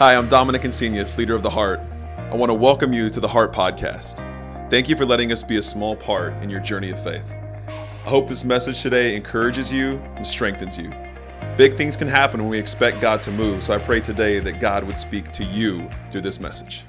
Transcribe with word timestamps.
Hi, 0.00 0.16
I'm 0.16 0.30
Dominic 0.30 0.62
Insenius, 0.62 1.18
leader 1.18 1.34
of 1.34 1.42
The 1.42 1.50
Heart. 1.50 1.78
I 2.16 2.34
want 2.34 2.48
to 2.48 2.54
welcome 2.54 2.94
you 2.94 3.10
to 3.10 3.20
the 3.20 3.28
Heart 3.28 3.52
Podcast. 3.52 4.20
Thank 4.70 4.88
you 4.88 4.96
for 4.96 5.04
letting 5.04 5.30
us 5.30 5.42
be 5.42 5.58
a 5.58 5.62
small 5.62 5.94
part 5.94 6.32
in 6.42 6.48
your 6.48 6.60
journey 6.60 6.88
of 6.88 7.04
faith. 7.04 7.30
I 7.68 8.08
hope 8.08 8.26
this 8.26 8.42
message 8.42 8.80
today 8.80 9.14
encourages 9.14 9.70
you 9.70 9.98
and 10.16 10.26
strengthens 10.26 10.78
you. 10.78 10.90
Big 11.58 11.76
things 11.76 11.98
can 11.98 12.08
happen 12.08 12.40
when 12.40 12.48
we 12.48 12.58
expect 12.58 13.02
God 13.02 13.22
to 13.24 13.30
move, 13.30 13.62
so 13.62 13.74
I 13.74 13.78
pray 13.78 14.00
today 14.00 14.38
that 14.38 14.58
God 14.58 14.84
would 14.84 14.98
speak 14.98 15.32
to 15.32 15.44
you 15.44 15.86
through 16.10 16.22
this 16.22 16.40
message. 16.40 16.86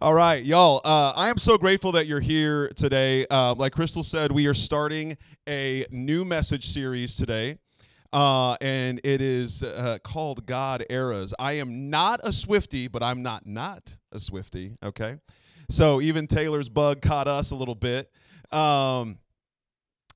All 0.00 0.12
right, 0.12 0.42
y'all. 0.42 0.80
Uh, 0.84 1.12
I 1.14 1.28
am 1.28 1.38
so 1.38 1.56
grateful 1.56 1.92
that 1.92 2.08
you're 2.08 2.18
here 2.18 2.70
today. 2.74 3.28
Uh, 3.30 3.54
like 3.54 3.74
Crystal 3.74 4.02
said, 4.02 4.32
we 4.32 4.48
are 4.48 4.54
starting 4.54 5.18
a 5.48 5.86
new 5.92 6.24
message 6.24 6.66
series 6.66 7.14
today. 7.14 7.58
Uh, 8.14 8.56
and 8.60 9.00
it 9.02 9.20
is 9.20 9.64
uh, 9.64 9.98
called 10.04 10.46
God 10.46 10.86
Eras. 10.88 11.34
I 11.36 11.54
am 11.54 11.90
not 11.90 12.20
a 12.22 12.32
Swifty, 12.32 12.86
but 12.86 13.02
I'm 13.02 13.24
not 13.24 13.44
not 13.44 13.96
a 14.12 14.20
Swifty. 14.20 14.76
Okay, 14.84 15.16
so 15.68 16.00
even 16.00 16.28
Taylor's 16.28 16.68
bug 16.68 17.02
caught 17.02 17.26
us 17.26 17.50
a 17.50 17.56
little 17.56 17.74
bit. 17.74 18.12
Um, 18.52 19.18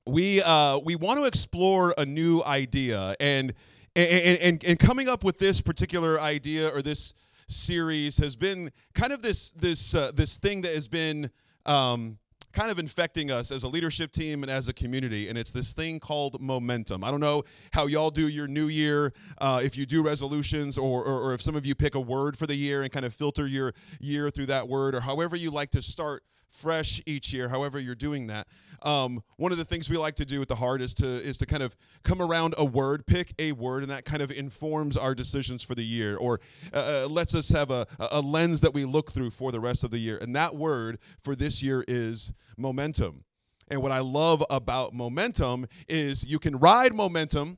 we 0.07 0.41
uh, 0.41 0.77
we 0.77 0.95
want 0.95 1.19
to 1.19 1.25
explore 1.25 1.93
a 1.97 2.05
new 2.05 2.41
idea, 2.41 3.17
and 3.19 3.53
and, 3.97 4.37
and 4.39 4.63
and 4.63 4.79
coming 4.79 5.09
up 5.09 5.25
with 5.25 5.37
this 5.37 5.59
particular 5.59 6.21
idea 6.21 6.69
or 6.69 6.81
this 6.81 7.13
series 7.49 8.17
has 8.19 8.37
been 8.37 8.71
kind 8.93 9.11
of 9.11 9.21
this 9.21 9.51
this 9.51 9.93
uh, 9.93 10.13
this 10.15 10.37
thing 10.37 10.61
that 10.61 10.73
has 10.73 10.87
been. 10.87 11.29
Um, 11.65 12.17
kind 12.51 12.71
of 12.71 12.79
infecting 12.79 13.31
us 13.31 13.51
as 13.51 13.63
a 13.63 13.67
leadership 13.67 14.11
team 14.11 14.43
and 14.43 14.51
as 14.51 14.67
a 14.67 14.73
community, 14.73 15.29
and 15.29 15.37
it's 15.37 15.51
this 15.51 15.73
thing 15.73 15.99
called 15.99 16.41
momentum. 16.41 17.03
I 17.03 17.11
don't 17.11 17.19
know 17.19 17.43
how 17.71 17.87
y'all 17.87 18.09
do 18.09 18.27
your 18.27 18.47
new 18.47 18.67
year, 18.67 19.13
uh, 19.39 19.61
if 19.63 19.77
you 19.77 19.85
do 19.85 20.01
resolutions, 20.03 20.77
or, 20.77 21.03
or, 21.03 21.21
or 21.21 21.33
if 21.33 21.41
some 21.41 21.55
of 21.55 21.65
you 21.65 21.75
pick 21.75 21.95
a 21.95 21.99
word 21.99 22.37
for 22.37 22.47
the 22.47 22.55
year 22.55 22.81
and 22.81 22.91
kind 22.91 23.05
of 23.05 23.13
filter 23.13 23.47
your 23.47 23.73
year 23.99 24.29
through 24.31 24.47
that 24.47 24.67
word, 24.67 24.95
or 24.95 25.01
however 25.01 25.35
you 25.35 25.51
like 25.51 25.71
to 25.71 25.81
start 25.81 26.23
fresh 26.51 27.01
each 27.05 27.33
year, 27.33 27.49
however 27.49 27.79
you're 27.79 27.95
doing 27.95 28.27
that. 28.27 28.47
Um, 28.81 29.23
one 29.37 29.51
of 29.51 29.57
the 29.57 29.65
things 29.65 29.89
we 29.89 29.97
like 29.97 30.15
to 30.15 30.25
do 30.25 30.41
at 30.41 30.47
the 30.47 30.55
heart 30.55 30.81
is 30.81 30.93
to 30.95 31.07
is 31.07 31.37
to 31.39 31.45
kind 31.45 31.63
of 31.63 31.75
come 32.03 32.21
around 32.21 32.55
a 32.57 32.65
word, 32.65 33.05
pick 33.05 33.33
a 33.39 33.51
word, 33.51 33.83
and 33.83 33.91
that 33.91 34.05
kind 34.05 34.21
of 34.21 34.31
informs 34.31 34.95
our 34.95 35.13
decisions 35.13 35.63
for 35.63 35.75
the 35.75 35.83
year, 35.83 36.17
or 36.17 36.39
uh, 36.73 37.03
uh 37.03 37.07
lets 37.09 37.35
us 37.35 37.49
have 37.49 37.71
a, 37.71 37.85
a 37.99 38.21
lens 38.21 38.61
that 38.61 38.73
we 38.73 38.85
look 38.85 39.11
through 39.11 39.31
for 39.31 39.51
the 39.51 39.59
rest 39.59 39.83
of 39.83 39.91
the 39.91 39.97
year. 39.97 40.17
And 40.21 40.35
that 40.35 40.55
word 40.55 40.99
for 41.21 41.35
this 41.35 41.61
year 41.61 41.83
is 41.87 42.31
momentum. 42.57 43.25
And 43.69 43.81
what 43.81 43.91
I 43.91 43.99
love 43.99 44.43
about 44.49 44.93
momentum 44.93 45.67
is 45.87 46.23
you 46.23 46.39
can 46.39 46.57
ride 46.57 46.93
momentum, 46.93 47.57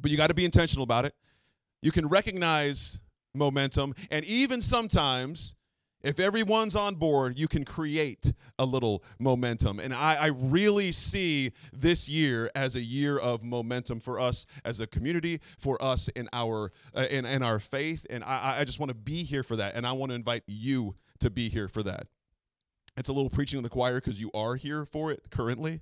but 0.00 0.10
you 0.10 0.16
got 0.16 0.28
to 0.28 0.34
be 0.34 0.44
intentional 0.44 0.84
about 0.84 1.04
it. 1.04 1.14
You 1.82 1.92
can 1.92 2.08
recognize 2.08 2.98
momentum, 3.34 3.94
and 4.10 4.24
even 4.24 4.62
sometimes 4.62 5.54
if 6.02 6.20
everyone's 6.20 6.76
on 6.76 6.94
board, 6.94 7.38
you 7.38 7.48
can 7.48 7.64
create 7.64 8.32
a 8.58 8.64
little 8.64 9.02
momentum. 9.18 9.80
And 9.80 9.92
I, 9.92 10.14
I, 10.14 10.26
really 10.28 10.92
see 10.92 11.52
this 11.72 12.08
year 12.08 12.50
as 12.54 12.76
a 12.76 12.80
year 12.80 13.18
of 13.18 13.42
momentum 13.42 13.98
for 13.98 14.20
us 14.20 14.46
as 14.64 14.78
a 14.78 14.86
community, 14.86 15.40
for 15.58 15.82
us 15.82 16.08
in 16.08 16.28
our 16.32 16.72
uh, 16.94 17.06
in, 17.10 17.24
in 17.24 17.42
our 17.42 17.58
faith. 17.58 18.06
And 18.08 18.22
I, 18.22 18.58
I 18.60 18.64
just 18.64 18.78
want 18.78 18.90
to 18.90 18.94
be 18.94 19.24
here 19.24 19.42
for 19.42 19.56
that. 19.56 19.74
And 19.74 19.86
I 19.86 19.92
want 19.92 20.10
to 20.10 20.16
invite 20.16 20.44
you 20.46 20.94
to 21.18 21.30
be 21.30 21.48
here 21.48 21.68
for 21.68 21.82
that. 21.82 22.06
It's 22.96 23.08
a 23.08 23.12
little 23.12 23.30
preaching 23.30 23.58
in 23.58 23.64
the 23.64 23.68
choir 23.68 23.96
because 23.96 24.20
you 24.20 24.30
are 24.34 24.54
here 24.54 24.84
for 24.84 25.10
it 25.10 25.22
currently. 25.30 25.80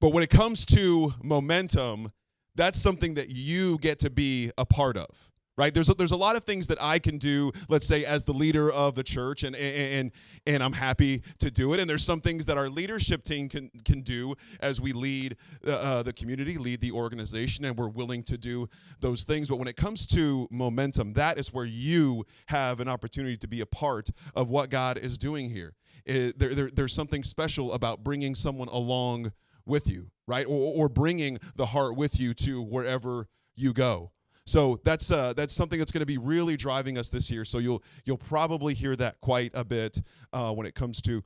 But 0.00 0.10
when 0.10 0.22
it 0.22 0.30
comes 0.30 0.64
to 0.66 1.14
momentum, 1.22 2.12
that's 2.54 2.80
something 2.80 3.14
that 3.14 3.30
you 3.30 3.78
get 3.78 3.98
to 4.00 4.10
be 4.10 4.50
a 4.56 4.64
part 4.64 4.96
of 4.96 5.30
right? 5.60 5.74
There's 5.74 5.90
a, 5.90 5.94
there's 5.94 6.10
a 6.10 6.16
lot 6.16 6.36
of 6.36 6.44
things 6.44 6.66
that 6.68 6.82
i 6.82 6.98
can 6.98 7.18
do 7.18 7.52
let's 7.68 7.86
say 7.86 8.06
as 8.06 8.24
the 8.24 8.32
leader 8.32 8.72
of 8.72 8.94
the 8.94 9.02
church 9.02 9.44
and 9.44 9.54
and 9.54 10.10
and 10.46 10.62
i'm 10.62 10.72
happy 10.72 11.22
to 11.38 11.50
do 11.50 11.74
it. 11.74 11.80
And 11.80 11.88
there's 11.88 12.02
some 12.02 12.22
things 12.22 12.46
that 12.46 12.56
our 12.56 12.70
leadership 12.70 13.24
team 13.24 13.46
can 13.50 13.70
can 13.84 14.00
do 14.00 14.34
as 14.60 14.80
we 14.80 14.94
lead 14.94 15.36
uh, 15.66 15.72
uh, 15.72 16.02
the 16.02 16.14
community 16.14 16.56
lead 16.56 16.80
the 16.80 16.92
organization 16.92 17.66
and 17.66 17.76
we're 17.76 17.88
willing 17.88 18.22
to 18.24 18.38
do 18.38 18.70
those 19.00 19.24
things. 19.24 19.50
But 19.50 19.56
when 19.56 19.68
it 19.68 19.76
comes 19.76 20.06
to 20.08 20.48
momentum 20.50 21.12
that 21.12 21.38
is 21.38 21.52
where 21.52 21.66
you 21.66 22.24
have 22.46 22.80
an 22.80 22.88
opportunity 22.88 23.36
to 23.36 23.46
be 23.46 23.60
a 23.60 23.66
part 23.66 24.08
of 24.34 24.48
what 24.48 24.70
god 24.70 24.96
is 24.96 25.18
doing 25.18 25.50
here. 25.50 25.74
It, 26.06 26.38
there, 26.38 26.54
there, 26.54 26.70
there's 26.70 26.94
something 26.94 27.22
special 27.22 27.74
about 27.74 28.02
bringing 28.02 28.34
someone 28.34 28.68
along 28.68 29.32
with 29.66 29.86
you 29.86 30.10
right? 30.26 30.46
Or, 30.46 30.84
or 30.84 30.88
bringing 30.88 31.38
the 31.56 31.66
heart 31.66 31.96
with 31.96 32.18
you 32.18 32.32
to 32.34 32.62
wherever 32.62 33.28
you 33.56 33.72
go 33.74 34.12
so 34.46 34.80
that's 34.84 35.10
uh, 35.10 35.32
that's 35.34 35.54
something 35.54 35.78
that's 35.78 35.92
going 35.92 36.00
to 36.00 36.06
be 36.06 36.18
really 36.18 36.56
driving 36.56 36.98
us 36.98 37.08
this 37.08 37.30
year. 37.30 37.44
So 37.44 37.58
you'll 37.58 37.82
you'll 38.04 38.18
probably 38.18 38.74
hear 38.74 38.96
that 38.96 39.20
quite 39.20 39.52
a 39.54 39.64
bit 39.64 40.02
uh, 40.32 40.52
when 40.52 40.66
it 40.66 40.74
comes 40.74 41.00
to 41.02 41.22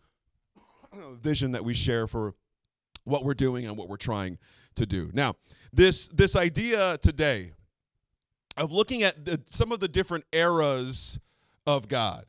vision 1.20 1.52
that 1.52 1.64
we 1.64 1.74
share 1.74 2.06
for 2.06 2.34
what 3.04 3.24
we're 3.24 3.34
doing 3.34 3.66
and 3.66 3.76
what 3.76 3.88
we're 3.88 3.96
trying 3.96 4.38
to 4.76 4.86
do. 4.86 5.10
Now, 5.12 5.36
this 5.72 6.08
this 6.08 6.36
idea 6.36 6.98
today 6.98 7.52
of 8.56 8.72
looking 8.72 9.02
at 9.02 9.24
the, 9.24 9.40
some 9.46 9.72
of 9.72 9.80
the 9.80 9.88
different 9.88 10.24
eras 10.32 11.18
of 11.66 11.88
God. 11.88 12.26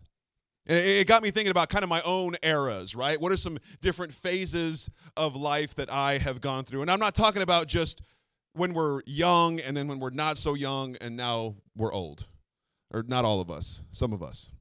It 0.67 1.05
got 1.05 1.21
me 1.21 1.29
thinking 1.29 1.51
about 1.51 1.69
kind 1.69 1.83
of 1.83 1.89
my 1.89 2.01
own 2.01 2.37
eras, 2.41 2.95
right? 2.95 3.21
What 3.21 3.31
are 3.31 3.37
some 3.37 3.59
different 3.81 4.11
phases 4.11 4.89
of 5.15 5.35
life 5.35 5.75
that 5.75 5.91
I 5.91 6.17
have 6.17 6.41
gone 6.41 6.63
through? 6.63 6.81
And 6.81 6.89
I'm 6.89 6.99
not 6.99 7.13
talking 7.13 7.43
about 7.43 7.67
just 7.67 8.01
when 8.55 8.73
we're 8.73 9.01
young 9.05 9.59
and 9.59 9.75
then 9.75 9.87
when 9.87 9.99
we're 9.99 10.09
not 10.09 10.37
so 10.37 10.53
young 10.53 10.95
and 11.01 11.15
now 11.15 11.55
we're 11.75 11.93
old. 11.93 12.27
Or 12.91 13.03
not 13.03 13.25
all 13.25 13.41
of 13.41 13.51
us, 13.51 13.83
some 13.91 14.13
of 14.13 14.23
us. 14.23 14.51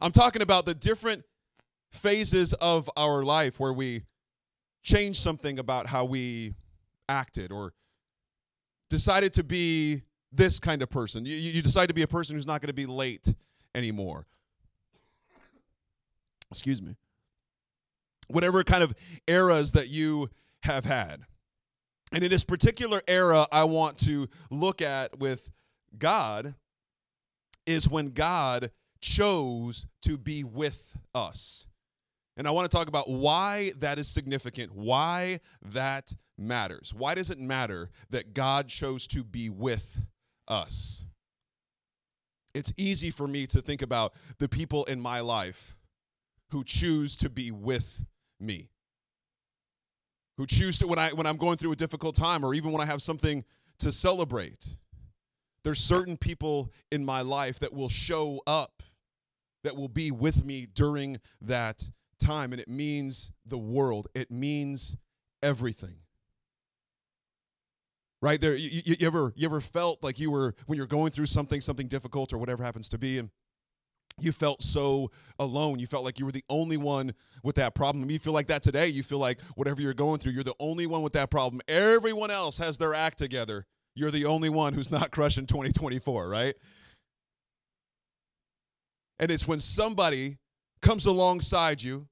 I'm 0.00 0.10
talking 0.10 0.42
about 0.42 0.66
the 0.66 0.74
different 0.74 1.24
phases 1.90 2.52
of 2.54 2.90
our 2.96 3.22
life 3.22 3.60
where 3.60 3.72
we 3.72 4.02
change 4.82 5.18
something 5.18 5.58
about 5.58 5.86
how 5.86 6.04
we 6.04 6.54
acted 7.08 7.52
or 7.52 7.72
decided 8.90 9.32
to 9.34 9.44
be 9.44 10.02
this 10.32 10.58
kind 10.58 10.82
of 10.82 10.90
person. 10.90 11.24
You, 11.24 11.36
you 11.36 11.62
decide 11.62 11.86
to 11.86 11.94
be 11.94 12.02
a 12.02 12.08
person 12.08 12.36
who's 12.36 12.46
not 12.46 12.60
going 12.60 12.68
to 12.68 12.74
be 12.74 12.86
late 12.86 13.32
anymore. 13.74 14.26
Excuse 16.50 16.82
me. 16.82 16.96
Whatever 18.28 18.64
kind 18.64 18.82
of 18.82 18.94
eras 19.26 19.72
that 19.72 19.88
you 19.88 20.30
have 20.62 20.84
had. 20.84 21.22
And 22.16 22.24
in 22.24 22.30
this 22.30 22.44
particular 22.44 23.02
era, 23.06 23.46
I 23.52 23.64
want 23.64 23.98
to 24.06 24.26
look 24.50 24.80
at 24.80 25.18
with 25.18 25.50
God 25.98 26.54
is 27.66 27.90
when 27.90 28.12
God 28.12 28.70
chose 29.02 29.84
to 30.00 30.16
be 30.16 30.42
with 30.42 30.96
us. 31.14 31.66
And 32.38 32.48
I 32.48 32.52
want 32.52 32.70
to 32.70 32.74
talk 32.74 32.88
about 32.88 33.10
why 33.10 33.72
that 33.80 33.98
is 33.98 34.08
significant, 34.08 34.74
why 34.74 35.40
that 35.60 36.14
matters. 36.38 36.94
Why 36.96 37.14
does 37.14 37.28
it 37.28 37.38
matter 37.38 37.90
that 38.08 38.32
God 38.32 38.68
chose 38.68 39.06
to 39.08 39.22
be 39.22 39.50
with 39.50 40.00
us? 40.48 41.04
It's 42.54 42.72
easy 42.78 43.10
for 43.10 43.28
me 43.28 43.46
to 43.48 43.60
think 43.60 43.82
about 43.82 44.14
the 44.38 44.48
people 44.48 44.84
in 44.84 45.02
my 45.02 45.20
life 45.20 45.76
who 46.50 46.64
choose 46.64 47.14
to 47.18 47.28
be 47.28 47.50
with 47.50 48.06
me 48.40 48.70
who 50.36 50.46
choose 50.46 50.78
to 50.78 50.86
when 50.86 50.98
I 50.98 51.10
when 51.10 51.26
I'm 51.26 51.36
going 51.36 51.56
through 51.56 51.72
a 51.72 51.76
difficult 51.76 52.14
time 52.14 52.44
or 52.44 52.54
even 52.54 52.72
when 52.72 52.80
I 52.80 52.86
have 52.86 53.02
something 53.02 53.44
to 53.78 53.92
celebrate. 53.92 54.76
There's 55.64 55.80
certain 55.80 56.16
people 56.16 56.72
in 56.92 57.04
my 57.04 57.22
life 57.22 57.58
that 57.60 57.72
will 57.72 57.88
show 57.88 58.40
up 58.46 58.82
that 59.64 59.76
will 59.76 59.88
be 59.88 60.10
with 60.10 60.44
me 60.44 60.66
during 60.72 61.18
that 61.40 61.90
time 62.20 62.52
and 62.52 62.60
it 62.60 62.68
means 62.68 63.32
the 63.44 63.58
world. 63.58 64.08
It 64.14 64.30
means 64.30 64.96
everything. 65.42 65.96
Right 68.22 68.40
there 68.40 68.54
you, 68.54 68.82
you, 68.84 68.96
you 68.98 69.06
ever 69.06 69.32
you 69.36 69.46
ever 69.46 69.60
felt 69.60 70.02
like 70.02 70.18
you 70.18 70.30
were 70.30 70.54
when 70.66 70.76
you're 70.76 70.86
going 70.86 71.12
through 71.12 71.26
something 71.26 71.60
something 71.60 71.88
difficult 71.88 72.32
or 72.32 72.38
whatever 72.38 72.62
happens 72.62 72.88
to 72.90 72.98
be 72.98 73.18
and 73.18 73.30
you 74.20 74.32
felt 74.32 74.62
so 74.62 75.10
alone. 75.38 75.78
You 75.78 75.86
felt 75.86 76.04
like 76.04 76.18
you 76.18 76.26
were 76.26 76.32
the 76.32 76.44
only 76.48 76.76
one 76.76 77.14
with 77.42 77.56
that 77.56 77.74
problem. 77.74 78.10
You 78.10 78.18
feel 78.18 78.32
like 78.32 78.46
that 78.46 78.62
today. 78.62 78.86
You 78.86 79.02
feel 79.02 79.18
like 79.18 79.40
whatever 79.54 79.82
you're 79.82 79.94
going 79.94 80.18
through, 80.18 80.32
you're 80.32 80.44
the 80.44 80.54
only 80.58 80.86
one 80.86 81.02
with 81.02 81.12
that 81.14 81.30
problem. 81.30 81.60
Everyone 81.68 82.30
else 82.30 82.58
has 82.58 82.78
their 82.78 82.94
act 82.94 83.18
together. 83.18 83.66
You're 83.94 84.10
the 84.10 84.24
only 84.24 84.48
one 84.48 84.72
who's 84.72 84.90
not 84.90 85.10
crushing 85.12 85.46
2024, 85.46 86.28
right? 86.28 86.54
And 89.18 89.30
it's 89.30 89.46
when 89.46 89.60
somebody 89.60 90.38
comes 90.82 91.06
alongside 91.06 91.82
you, 91.82 92.06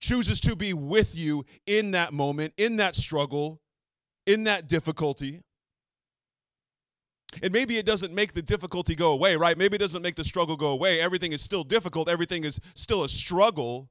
chooses 0.00 0.40
to 0.40 0.54
be 0.54 0.72
with 0.72 1.16
you 1.16 1.44
in 1.66 1.92
that 1.92 2.12
moment, 2.12 2.52
in 2.56 2.76
that 2.76 2.94
struggle, 2.94 3.60
in 4.26 4.44
that 4.44 4.68
difficulty, 4.68 5.42
and 7.42 7.52
maybe 7.52 7.78
it 7.78 7.86
doesn't 7.86 8.12
make 8.12 8.34
the 8.34 8.42
difficulty 8.42 8.94
go 8.94 9.12
away, 9.12 9.36
right? 9.36 9.56
Maybe 9.56 9.76
it 9.76 9.80
doesn't 9.80 10.02
make 10.02 10.16
the 10.16 10.24
struggle 10.24 10.56
go 10.56 10.68
away. 10.68 11.00
Everything 11.00 11.32
is 11.32 11.40
still 11.40 11.64
difficult, 11.64 12.08
everything 12.08 12.44
is 12.44 12.60
still 12.74 13.04
a 13.04 13.08
struggle, 13.08 13.90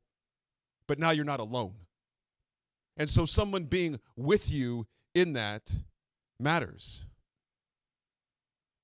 but 0.88 1.00
now 1.00 1.12
you're 1.12 1.26
not 1.26 1.40
alone. 1.40 1.74
And 2.98 3.10
so, 3.10 3.26
someone 3.26 3.66
being 3.66 4.00
with 4.16 4.52
you 4.52 4.86
in 5.16 5.34
that 5.34 5.72
matters. 6.40 7.06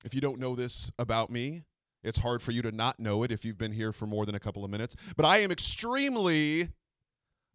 If 0.04 0.14
you 0.14 0.20
don't 0.20 0.38
know 0.38 0.56
this 0.56 0.90
about 0.98 1.30
me, 1.30 1.62
it's 2.02 2.18
hard 2.18 2.40
for 2.40 2.52
you 2.52 2.62
to 2.62 2.72
not 2.72 2.98
know 2.98 3.22
it 3.22 3.30
if 3.30 3.44
you've 3.44 3.58
been 3.58 3.72
here 3.72 3.92
for 3.92 4.06
more 4.06 4.24
than 4.24 4.34
a 4.34 4.40
couple 4.40 4.64
of 4.64 4.70
minutes. 4.70 4.96
But 5.16 5.26
I 5.26 5.38
am 5.38 5.50
extremely 5.50 6.70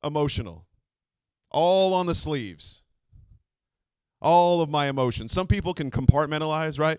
emotional, 0.04 0.68
all 1.50 1.94
on 1.94 2.06
the 2.06 2.16
sleeves, 2.16 2.85
all 4.26 4.60
of 4.62 4.70
my 4.70 4.88
emotions. 4.88 5.32
Some 5.32 5.46
people 5.46 5.74
can 5.74 5.92
compartmentalize, 5.92 6.80
right? 6.80 6.98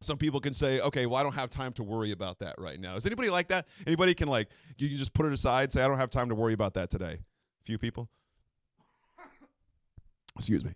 Some 0.00 0.16
people 0.16 0.40
can 0.40 0.54
say, 0.54 0.80
okay, 0.80 1.06
well, 1.06 1.16
I 1.16 1.22
don't 1.22 1.34
have 1.34 1.50
time 1.50 1.72
to 1.74 1.82
worry 1.82 2.10
about 2.12 2.38
that 2.38 2.54
right 2.56 2.80
now. 2.80 2.96
Is 2.96 3.04
anybody 3.04 3.30
like 3.30 3.48
that? 3.48 3.66
Anybody 3.86 4.14
can 4.14 4.28
like, 4.28 4.48
you 4.78 4.88
can 4.88 4.96
just 4.96 5.12
put 5.12 5.26
it 5.26 5.32
aside, 5.32 5.72
say, 5.72 5.82
I 5.82 5.88
don't 5.88 5.98
have 5.98 6.10
time 6.10 6.30
to 6.30 6.34
worry 6.34 6.54
about 6.54 6.74
that 6.74 6.88
today. 6.88 7.18
A 7.60 7.64
few 7.64 7.78
people? 7.78 8.08
Excuse 10.36 10.64
me. 10.64 10.72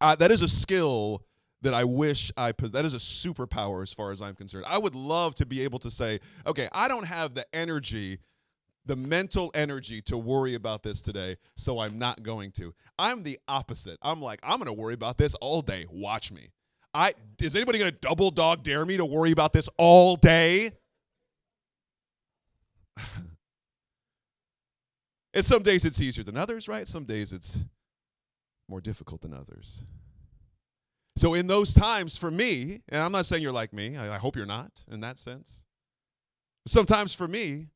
Uh, 0.00 0.14
that 0.14 0.30
is 0.32 0.42
a 0.42 0.48
skill 0.48 1.24
that 1.60 1.74
I 1.74 1.84
wish 1.84 2.32
I. 2.36 2.52
That 2.52 2.84
is 2.84 2.94
a 2.94 2.98
superpower 2.98 3.82
as 3.82 3.92
far 3.92 4.12
as 4.12 4.22
I'm 4.22 4.34
concerned. 4.34 4.64
I 4.66 4.78
would 4.78 4.94
love 4.94 5.34
to 5.36 5.46
be 5.46 5.62
able 5.62 5.78
to 5.80 5.90
say, 5.90 6.20
okay, 6.46 6.68
I 6.72 6.88
don't 6.88 7.06
have 7.06 7.34
the 7.34 7.46
energy, 7.52 8.18
the 8.86 8.96
mental 8.96 9.50
energy 9.54 10.02
to 10.02 10.16
worry 10.16 10.54
about 10.54 10.82
this 10.82 11.02
today, 11.02 11.36
so 11.56 11.78
I'm 11.78 11.98
not 11.98 12.22
going 12.22 12.50
to. 12.52 12.74
I'm 12.98 13.22
the 13.22 13.38
opposite. 13.46 13.98
I'm 14.02 14.20
like, 14.20 14.40
I'm 14.42 14.58
going 14.58 14.66
to 14.66 14.72
worry 14.72 14.94
about 14.94 15.18
this 15.18 15.34
all 15.36 15.62
day. 15.62 15.86
Watch 15.90 16.32
me. 16.32 16.48
I 16.94 17.14
is 17.38 17.56
anybody 17.56 17.78
going 17.78 17.92
to 17.92 17.98
double 17.98 18.30
dog 18.30 18.62
dare 18.62 18.84
me 18.84 18.96
to 18.98 19.04
worry 19.04 19.30
about 19.30 19.52
this 19.52 19.68
all 19.78 20.16
day? 20.16 20.72
and 25.34 25.44
some 25.44 25.62
days 25.62 25.84
it's 25.84 26.00
easier 26.00 26.24
than 26.24 26.36
others, 26.36 26.68
right? 26.68 26.86
Some 26.86 27.04
days 27.04 27.32
it's 27.32 27.64
more 28.68 28.80
difficult 28.80 29.22
than 29.22 29.32
others. 29.32 29.86
So 31.16 31.34
in 31.34 31.46
those 31.46 31.74
times 31.74 32.16
for 32.16 32.30
me, 32.30 32.82
and 32.88 33.02
I'm 33.02 33.12
not 33.12 33.26
saying 33.26 33.42
you're 33.42 33.52
like 33.52 33.72
me, 33.72 33.96
I, 33.96 34.14
I 34.14 34.18
hope 34.18 34.36
you're 34.36 34.46
not 34.46 34.84
in 34.90 35.00
that 35.00 35.18
sense. 35.18 35.64
Sometimes 36.66 37.14
for 37.14 37.28
me, 37.28 37.68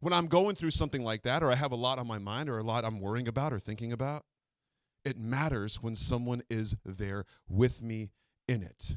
when 0.00 0.12
I'm 0.12 0.26
going 0.26 0.54
through 0.54 0.70
something 0.70 1.02
like 1.02 1.22
that, 1.22 1.42
or 1.42 1.50
I 1.50 1.54
have 1.54 1.72
a 1.72 1.76
lot 1.76 1.98
on 1.98 2.06
my 2.06 2.18
mind, 2.18 2.48
or 2.48 2.58
a 2.58 2.62
lot 2.62 2.84
I'm 2.84 3.00
worrying 3.00 3.28
about 3.28 3.52
or 3.52 3.58
thinking 3.58 3.92
about, 3.92 4.24
it 5.04 5.18
matters 5.18 5.82
when 5.82 5.94
someone 5.94 6.42
is 6.50 6.76
there 6.84 7.24
with 7.48 7.82
me 7.82 8.10
in 8.46 8.62
it. 8.62 8.96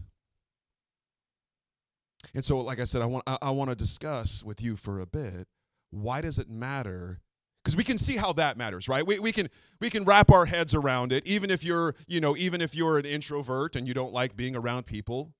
And 2.33 2.45
so, 2.45 2.57
like 2.59 2.79
I 2.79 2.85
said, 2.85 3.01
I 3.01 3.05
want 3.05 3.23
I, 3.27 3.37
I 3.41 3.51
want 3.51 3.69
to 3.69 3.75
discuss 3.75 4.43
with 4.43 4.61
you 4.61 4.75
for 4.75 4.99
a 4.99 5.05
bit 5.05 5.47
why 5.91 6.21
does 6.21 6.39
it 6.39 6.49
matter? 6.49 7.19
Because 7.63 7.75
we 7.75 7.83
can 7.83 7.97
see 7.97 8.17
how 8.17 8.33
that 8.33 8.57
matters 8.57 8.87
right? 8.87 9.05
We, 9.05 9.19
we 9.19 9.31
can 9.31 9.49
we 9.79 9.89
can 9.89 10.03
wrap 10.03 10.31
our 10.31 10.45
heads 10.45 10.73
around 10.73 11.13
it 11.13 11.25
even 11.27 11.51
if 11.51 11.63
you're 11.63 11.95
you 12.07 12.19
know 12.19 12.35
even 12.35 12.59
if 12.61 12.73
you're 12.73 12.97
an 12.97 13.05
introvert 13.05 13.75
and 13.75 13.87
you 13.87 13.93
don't 13.93 14.13
like 14.13 14.35
being 14.35 14.55
around 14.55 14.87
people 14.87 15.33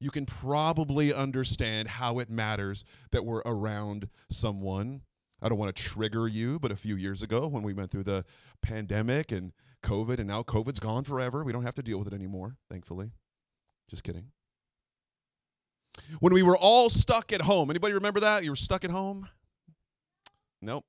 you 0.00 0.10
can 0.10 0.26
probably 0.26 1.12
understand 1.12 1.88
how 1.88 2.18
it 2.18 2.30
matters 2.30 2.84
that 3.10 3.24
we're 3.24 3.42
around 3.44 4.08
someone. 4.30 5.02
I 5.42 5.48
don't 5.48 5.58
want 5.58 5.74
to 5.74 5.82
trigger 5.82 6.26
you 6.28 6.58
but 6.58 6.70
a 6.70 6.76
few 6.76 6.96
years 6.96 7.22
ago 7.22 7.46
when 7.46 7.62
we 7.62 7.72
went 7.72 7.90
through 7.90 8.04
the 8.04 8.24
pandemic 8.62 9.32
and 9.32 9.52
covid 9.80 10.18
and 10.18 10.26
now 10.26 10.42
covid's 10.42 10.80
gone 10.80 11.04
forever 11.04 11.44
we 11.44 11.52
don't 11.52 11.62
have 11.62 11.74
to 11.74 11.82
deal 11.82 11.98
with 11.98 12.08
it 12.08 12.14
anymore 12.14 12.56
thankfully. 12.68 13.12
Just 13.88 14.02
kidding. 14.02 14.26
When 16.20 16.34
we 16.34 16.42
were 16.42 16.56
all 16.56 16.90
stuck 16.90 17.32
at 17.32 17.42
home 17.42 17.70
anybody 17.70 17.94
remember 17.94 18.20
that? 18.20 18.44
You 18.44 18.50
were 18.50 18.56
stuck 18.56 18.84
at 18.84 18.90
home? 18.90 19.28
Nope. 20.60 20.84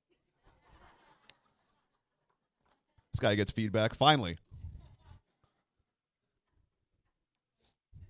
This 3.12 3.20
guy 3.20 3.36
gets 3.36 3.52
feedback 3.52 3.94
finally. 3.94 4.38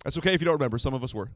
That's 0.03 0.17
okay 0.17 0.33
if 0.33 0.41
you 0.41 0.45
don't 0.45 0.55
remember. 0.55 0.79
Some 0.79 0.93
of 0.93 1.03
us 1.03 1.13
were. 1.13 1.29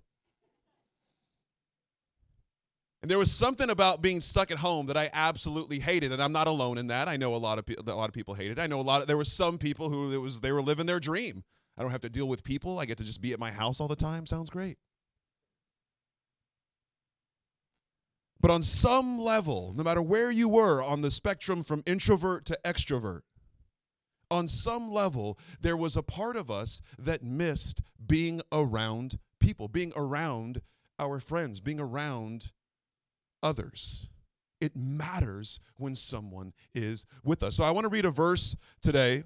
And 3.02 3.12
there 3.12 3.20
was 3.20 3.32
something 3.32 3.70
about 3.70 4.02
being 4.02 4.20
stuck 4.20 4.50
at 4.50 4.58
home 4.58 4.88
that 4.88 4.98
I 4.98 5.12
absolutely 5.14 5.80
hated, 5.80 6.12
and 6.12 6.20
I'm 6.20 6.32
not 6.32 6.48
alone 6.48 6.80
in 6.80 6.88
that. 6.88 7.08
I 7.08 7.18
know 7.18 7.36
a 7.36 7.38
lot 7.38 7.60
of 7.60 7.66
people. 7.66 7.88
A 7.88 7.94
lot 7.94 8.10
of 8.10 8.16
people 8.16 8.34
hated. 8.34 8.58
I 8.58 8.66
know 8.66 8.80
a 8.80 8.82
lot. 8.82 9.04
Of, 9.04 9.08
there 9.08 9.18
was 9.18 9.32
some 9.32 9.60
people 9.60 9.90
who 9.90 10.12
it 10.12 10.18
was 10.18 10.42
they 10.42 10.52
were 10.52 10.64
living 10.64 10.88
their 10.88 11.00
dream. 11.00 11.44
I 11.78 11.84
don't 11.84 11.92
have 11.92 12.02
to 12.02 12.10
deal 12.10 12.28
with 12.28 12.44
people. 12.44 12.80
I 12.80 12.86
get 12.86 12.98
to 12.98 13.04
just 13.04 13.22
be 13.22 13.32
at 13.32 13.40
my 13.40 13.52
house 13.52 13.80
all 13.80 13.88
the 13.88 13.96
time. 13.96 14.26
Sounds 14.26 14.50
great. 14.50 14.78
But 18.40 18.50
on 18.50 18.62
some 18.62 19.20
level, 19.20 19.74
no 19.76 19.84
matter 19.84 20.02
where 20.02 20.32
you 20.32 20.48
were 20.48 20.82
on 20.82 21.02
the 21.02 21.12
spectrum 21.12 21.64
from 21.64 21.84
introvert 21.86 22.46
to 22.46 22.58
extrovert, 22.66 23.22
on 24.32 24.48
some 24.48 24.92
level, 24.92 25.38
there 25.62 25.78
was 25.78 25.96
a 25.96 26.04
part 26.04 26.36
of 26.36 26.50
us 26.52 26.82
that 26.98 27.24
missed 27.24 27.82
being 28.06 28.42
around 28.52 29.20
people, 29.40 29.68
being 29.68 29.94
around 29.96 30.62
our 31.00 31.20
friends, 31.20 31.60
being 31.60 31.80
around 31.80 32.52
others. 33.44 34.10
It 34.62 34.76
matters 34.76 35.60
when 35.78 35.96
someone 35.96 36.54
is 36.74 37.06
with 37.24 37.44
us. 37.44 37.56
So 37.56 37.64
I 37.64 37.72
want 37.72 37.86
to 37.86 37.90
read 37.90 38.06
a 38.06 38.12
verse 38.12 38.56
today. 38.82 39.24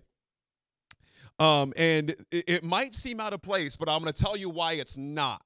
Um, 1.38 1.72
and 1.78 2.12
it, 2.32 2.44
it 2.48 2.64
might 2.64 2.94
seem 2.94 3.20
out 3.20 3.34
of 3.34 3.42
place, 3.42 3.76
but 3.78 3.88
I'm 3.88 4.02
going 4.02 4.12
to 4.12 4.22
tell 4.22 4.36
you 4.36 4.50
why 4.50 4.74
it's 4.74 4.98
not. 4.98 5.44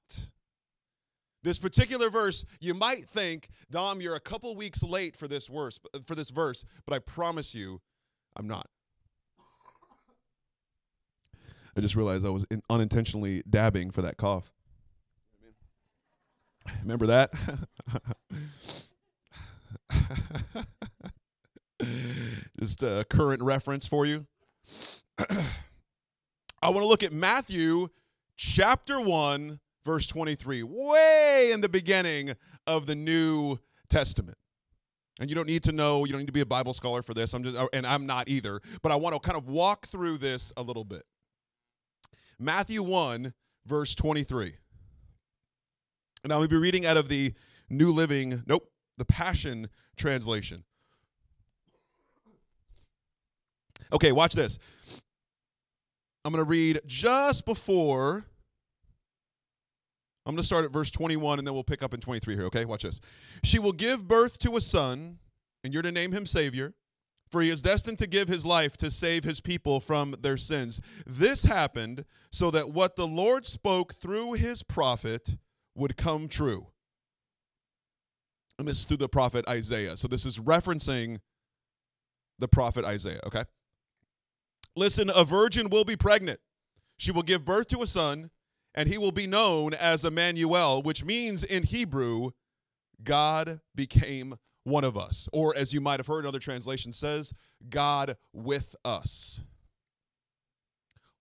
This 1.44 1.60
particular 1.60 2.10
verse, 2.10 2.46
you 2.62 2.74
might 2.74 3.08
think, 3.10 3.50
Dom, 3.70 4.00
you're 4.00 4.16
a 4.16 4.20
couple 4.20 4.56
weeks 4.56 4.82
late 4.82 5.16
for 5.16 5.28
this 5.28 5.48
verse, 5.48 5.80
for 6.08 6.16
this 6.16 6.32
verse, 6.32 6.64
but 6.88 6.96
I 6.96 7.00
promise 7.00 7.54
you, 7.54 7.82
I'm 8.36 8.48
not. 8.48 8.68
I 11.76 11.82
just 11.82 11.96
realized 11.96 12.26
I 12.26 12.30
was 12.30 12.46
in, 12.52 12.62
unintentionally 12.70 13.44
dabbing 13.50 13.92
for 13.92 14.02
that 14.04 14.18
cough. 14.18 14.52
Remember 16.82 17.08
that? 17.08 17.32
just 22.60 22.84
a 22.84 23.06
current 23.10 23.42
reference 23.42 23.88
for 23.88 24.06
you. 24.06 24.28
I 25.18 26.70
want 26.70 26.78
to 26.78 26.86
look 26.86 27.04
at 27.04 27.12
Matthew 27.12 27.90
chapter 28.38 29.02
1, 29.02 29.60
verse 29.84 30.08
23, 30.08 30.64
way 30.64 31.50
in 31.52 31.62
the 31.62 31.70
beginning 31.70 32.34
of 32.66 32.86
the 32.86 32.96
New 32.96 33.60
Testament. 33.90 34.38
And 35.20 35.30
you 35.30 35.36
don't 35.36 35.48
need 35.48 35.64
to 35.64 35.72
know, 35.72 36.06
you 36.06 36.12
don't 36.12 36.22
need 36.22 36.28
to 36.28 36.34
be 36.34 36.42
a 36.42 36.46
Bible 36.46 36.74
scholar 36.74 37.04
for 37.04 37.14
this. 37.14 37.34
I'm 37.34 37.44
just 37.44 37.56
and 37.74 37.86
I'm 37.86 38.06
not 38.06 38.30
either, 38.30 38.62
but 38.82 38.92
I 38.92 38.96
want 38.96 39.16
to 39.16 39.20
kind 39.20 39.38
of 39.38 39.48
walk 39.48 39.88
through 39.88 40.18
this 40.18 40.52
a 40.58 40.64
little 40.64 40.84
bit. 40.84 41.04
Matthew 42.40 42.84
1, 42.84 43.34
verse 43.66 43.96
23. 43.96 44.54
And 46.24 46.32
I'll 46.32 46.48
be 46.48 46.56
reading 46.56 46.86
out 46.86 46.98
of 46.98 47.10
the 47.10 47.34
New 47.70 47.92
Living, 47.92 48.44
nope, 48.46 48.72
the 48.98 49.06
Passion 49.06 49.70
Translation. 49.98 50.64
Okay, 53.92 54.12
watch 54.12 54.34
this. 54.34 54.58
I'm 56.26 56.32
going 56.32 56.44
to 56.44 56.50
read 56.50 56.82
just 56.86 57.46
before. 57.46 58.26
I'm 60.26 60.36
going 60.36 60.42
to 60.42 60.46
start 60.46 60.64
at 60.64 60.72
verse 60.72 60.90
21 60.90 61.40
and 61.40 61.48
then 61.48 61.54
we'll 61.54 61.64
pick 61.64 61.84
up 61.84 61.94
in 61.94 62.00
23 62.00 62.36
here, 62.36 62.46
okay? 62.46 62.66
Watch 62.66 62.84
this. 62.84 63.02
She 63.44 63.60
will 63.60 63.74
give 63.74 64.08
birth 64.08 64.40
to 64.40 64.56
a 64.56 64.62
son, 64.62 65.20
and 65.64 65.74
you're 65.74 65.84
to 65.84 65.92
name 65.92 66.14
him 66.14 66.26
Savior 66.26 66.74
for 67.34 67.42
he 67.42 67.50
is 67.50 67.64
destined 67.64 67.98
to 67.98 68.06
give 68.06 68.28
his 68.28 68.46
life 68.46 68.78
to 68.78 68.92
save 68.92 69.24
his 69.24 69.42
people 69.42 69.80
from 69.80 70.14
their 70.22 70.38
sins. 70.38 70.80
This 71.04 71.46
happened 71.46 72.06
so 72.32 72.52
that 72.52 72.70
what 72.70 72.96
the 72.96 73.08
Lord 73.08 73.44
spoke 73.48 73.96
through 73.96 74.34
his 74.34 74.62
prophet 74.62 75.38
would 75.74 75.98
come 75.98 76.28
true. 76.28 76.68
And 78.60 78.68
this 78.68 78.78
is 78.78 78.86
through 78.86 78.98
the 78.98 79.10
prophet 79.10 79.50
Isaiah. 79.50 79.98
So 79.98 80.08
this 80.08 80.28
is 80.28 80.38
referencing 80.38 81.22
the 82.38 82.48
prophet 82.48 82.86
Isaiah, 82.86 83.22
okay? 83.26 83.46
Listen, 84.76 85.10
a 85.10 85.24
virgin 85.24 85.72
will 85.72 85.86
be 85.86 85.96
pregnant. 85.96 86.40
She 86.98 87.12
will 87.12 87.24
give 87.24 87.44
birth 87.44 87.68
to 87.70 87.82
a 87.82 87.88
son, 87.88 88.30
and 88.76 88.88
he 88.88 89.00
will 89.00 89.12
be 89.12 89.26
known 89.26 89.74
as 89.74 90.06
Emmanuel, 90.06 90.84
which 90.84 91.04
means 91.04 91.44
in 91.44 91.64
Hebrew, 91.64 92.30
God 93.04 93.60
became 93.74 94.36
one 94.64 94.84
of 94.84 94.98
us. 94.98 95.28
Or, 95.34 95.56
as 95.56 95.74
you 95.74 95.82
might 95.82 96.00
have 96.00 96.08
heard, 96.08 96.24
another 96.24 96.40
translation 96.40 96.92
says, 96.92 97.34
God 97.70 98.18
with 98.32 98.76
us. 98.84 99.42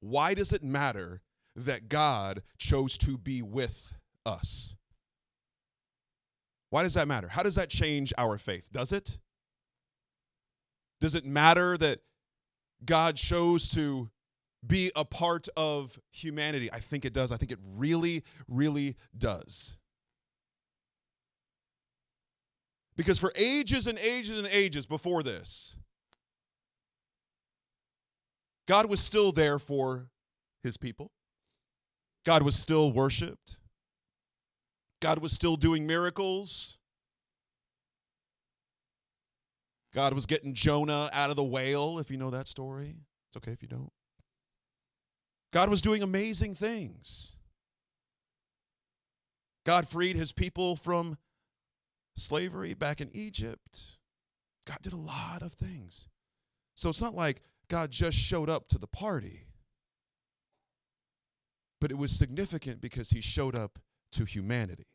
Why 0.01 0.35
does 0.35 0.53
it 0.53 0.63
matter 0.63 1.21
that 1.55 1.89
God 1.89 2.43
chose 2.59 2.99
to 2.99 3.19
be 3.19 3.43
with 3.43 3.95
us? 4.27 4.77
Why 6.71 6.83
does 6.83 6.95
that 6.95 7.07
matter? 7.07 7.29
How 7.29 7.43
does 7.43 7.57
that 7.57 7.69
change 7.69 8.13
our 8.17 8.39
faith? 8.39 8.71
Does 8.73 8.93
it? 8.93 9.19
Does 11.01 11.15
it 11.15 11.27
matter 11.27 11.77
that 11.79 12.01
God 12.85 13.17
chose 13.17 13.69
to 13.71 14.09
be 14.67 14.91
a 14.97 15.05
part 15.05 15.49
of 15.57 15.99
humanity? 16.11 16.73
I 16.73 16.79
think 16.79 17.05
it 17.05 17.13
does. 17.13 17.31
I 17.31 17.37
think 17.37 17.53
it 17.53 17.59
really, 17.77 18.25
really 18.49 18.97
does. 19.17 19.77
Because 22.97 23.19
for 23.19 23.33
ages 23.37 23.87
and 23.87 23.99
ages 23.99 24.39
and 24.39 24.47
ages 24.49 24.87
before 24.87 25.23
this, 25.23 25.77
God 28.69 28.87
was 28.87 29.01
still 29.01 29.33
there 29.33 29.59
for 29.59 30.11
his 30.63 30.77
people. 30.77 31.11
God 32.25 32.43
was 32.43 32.55
still 32.55 32.93
worshiped. 32.93 33.59
God 35.01 35.19
was 35.19 35.33
still 35.33 35.57
doing 35.57 35.87
miracles. 35.87 36.79
God 39.95 40.15
was 40.15 40.27
getting 40.27 40.55
Jonah 40.55 41.11
out 41.13 41.31
of 41.31 41.37
the 41.37 41.45
whale, 41.45 41.99
if 41.99 42.11
you 42.11 42.17
know 42.17 42.31
that 42.31 42.49
story. 42.49 42.97
It's 43.29 43.37
okay 43.37 43.51
if 43.53 43.63
you 43.63 43.69
don't. 43.69 43.93
God 45.53 45.69
was 45.69 45.83
doing 45.83 46.03
amazing 46.03 46.55
things. 46.55 47.37
God 49.67 49.87
freed 49.87 50.17
his 50.17 50.33
people 50.33 50.77
from 50.77 51.19
slavery 52.17 52.75
back 52.75 53.01
in 53.01 53.11
Egypt. 53.13 53.99
God 54.67 54.79
did 54.83 54.93
a 54.93 54.97
lot 54.97 55.43
of 55.43 55.53
things. 55.53 56.09
So 56.75 56.89
it's 56.89 57.03
not 57.03 57.15
like 57.15 57.43
God 57.69 57.91
just 57.91 58.19
showed 58.19 58.49
up 58.49 58.69
to 58.69 58.79
the 58.79 58.87
party, 58.87 59.47
but 61.81 61.91
it 61.91 61.99
was 61.99 62.13
significant 62.13 62.81
because 62.81 63.11
he 63.11 63.21
showed 63.21 63.57
up 63.57 63.79
to 64.13 64.25
humanity. 64.25 64.87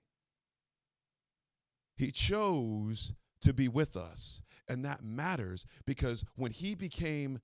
He 1.97 2.11
chose 2.11 3.13
to 3.41 3.53
be 3.53 3.67
with 3.67 3.97
us, 3.97 4.41
and 4.67 4.85
that 4.85 5.03
matters 5.03 5.65
because 5.85 6.23
when 6.35 6.51
he 6.51 6.75
became 6.75 7.39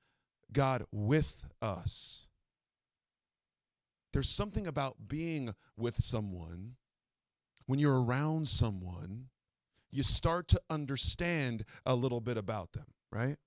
God 0.52 0.84
with 0.92 1.46
us, 1.62 2.28
there's 4.12 4.30
something 4.30 4.68
about 4.68 5.08
being 5.08 5.56
with 5.76 6.00
someone, 6.02 6.76
when 7.66 7.80
you're 7.80 8.02
around 8.02 8.48
someone, 8.48 9.26
you 9.94 10.04
start 10.04 10.48
to 10.50 10.62
understand 10.70 11.64
a 11.86 11.96
little 11.96 12.20
bit 12.20 12.36
about 12.38 12.72
them, 12.74 12.86
right? 13.12 13.38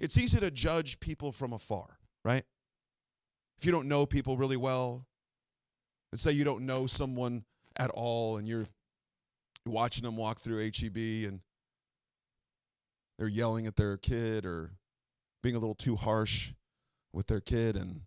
It's 0.00 0.18
easy 0.18 0.40
to 0.40 0.50
judge 0.50 1.00
people 1.00 1.32
from 1.32 1.52
afar, 1.52 1.98
right? 2.24 2.44
If 3.56 3.64
you 3.64 3.72
don't 3.72 3.88
know 3.88 4.04
people 4.04 4.36
really 4.36 4.56
well, 4.56 5.06
let's 6.12 6.22
say 6.22 6.32
you 6.32 6.44
don't 6.44 6.66
know 6.66 6.86
someone 6.86 7.44
at 7.76 7.90
all 7.90 8.36
and 8.36 8.46
you're 8.46 8.66
watching 9.64 10.04
them 10.04 10.16
walk 10.16 10.40
through 10.40 10.58
HEB 10.58 10.96
and 11.28 11.40
they're 13.18 13.28
yelling 13.28 13.66
at 13.66 13.76
their 13.76 13.96
kid 13.96 14.44
or 14.44 14.72
being 15.42 15.54
a 15.54 15.58
little 15.58 15.74
too 15.74 15.96
harsh 15.96 16.52
with 17.12 17.28
their 17.28 17.40
kid 17.40 17.76
and 17.76 18.02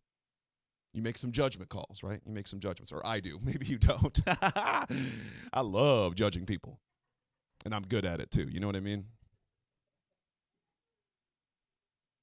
you 0.93 1.01
make 1.01 1.17
some 1.17 1.31
judgment 1.31 1.69
calls, 1.69 2.01
right? 2.03 2.19
You 2.25 2.33
make 2.33 2.47
some 2.47 2.59
judgments, 2.59 2.91
or 2.91 3.05
I 3.05 3.19
do. 3.19 3.39
Maybe 3.43 3.65
you 3.65 3.77
don't. 3.77 4.19
I 4.27 5.61
love 5.61 6.15
judging 6.15 6.45
people, 6.45 6.79
and 7.65 7.73
I'm 7.73 7.83
good 7.83 8.05
at 8.05 8.19
it 8.19 8.31
too. 8.31 8.47
You 8.49 8.59
know 8.59 8.67
what 8.67 8.75
I 8.75 8.81
mean? 8.81 9.05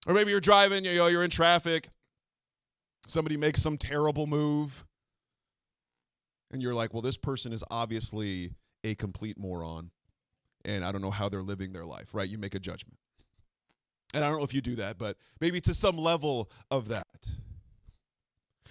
Or 0.07 0.15
maybe 0.15 0.31
you're 0.31 0.41
driving, 0.41 0.85
you 0.85 0.95
know, 0.95 1.09
you're 1.09 1.25
in 1.25 1.31
traffic. 1.31 1.89
Somebody 3.09 3.37
makes 3.37 3.61
some 3.61 3.77
terrible 3.77 4.29
move, 4.29 4.87
and 6.53 6.63
you're 6.63 6.75
like, 6.75 6.93
"Well, 6.93 7.03
this 7.03 7.17
person 7.17 7.53
is 7.53 7.65
obviously 7.73 8.53
a 8.85 8.95
complete 8.95 9.37
moron, 9.37 9.91
and 10.65 10.85
I 10.85 10.93
don't 10.93 11.03
know 11.03 11.11
how 11.11 11.29
they're 11.29 11.43
living 11.43 11.73
their 11.73 11.85
life." 11.85 12.15
Right? 12.15 12.29
You 12.29 12.39
make 12.39 12.55
a 12.55 12.61
judgment, 12.61 12.99
and 14.15 14.25
I 14.25 14.29
don't 14.29 14.39
know 14.39 14.45
if 14.45 14.55
you 14.55 14.61
do 14.61 14.77
that, 14.77 14.97
but 14.97 15.17
maybe 15.41 15.61
to 15.63 15.75
some 15.75 15.99
level 15.99 16.51
of 16.71 16.87
that. 16.89 17.07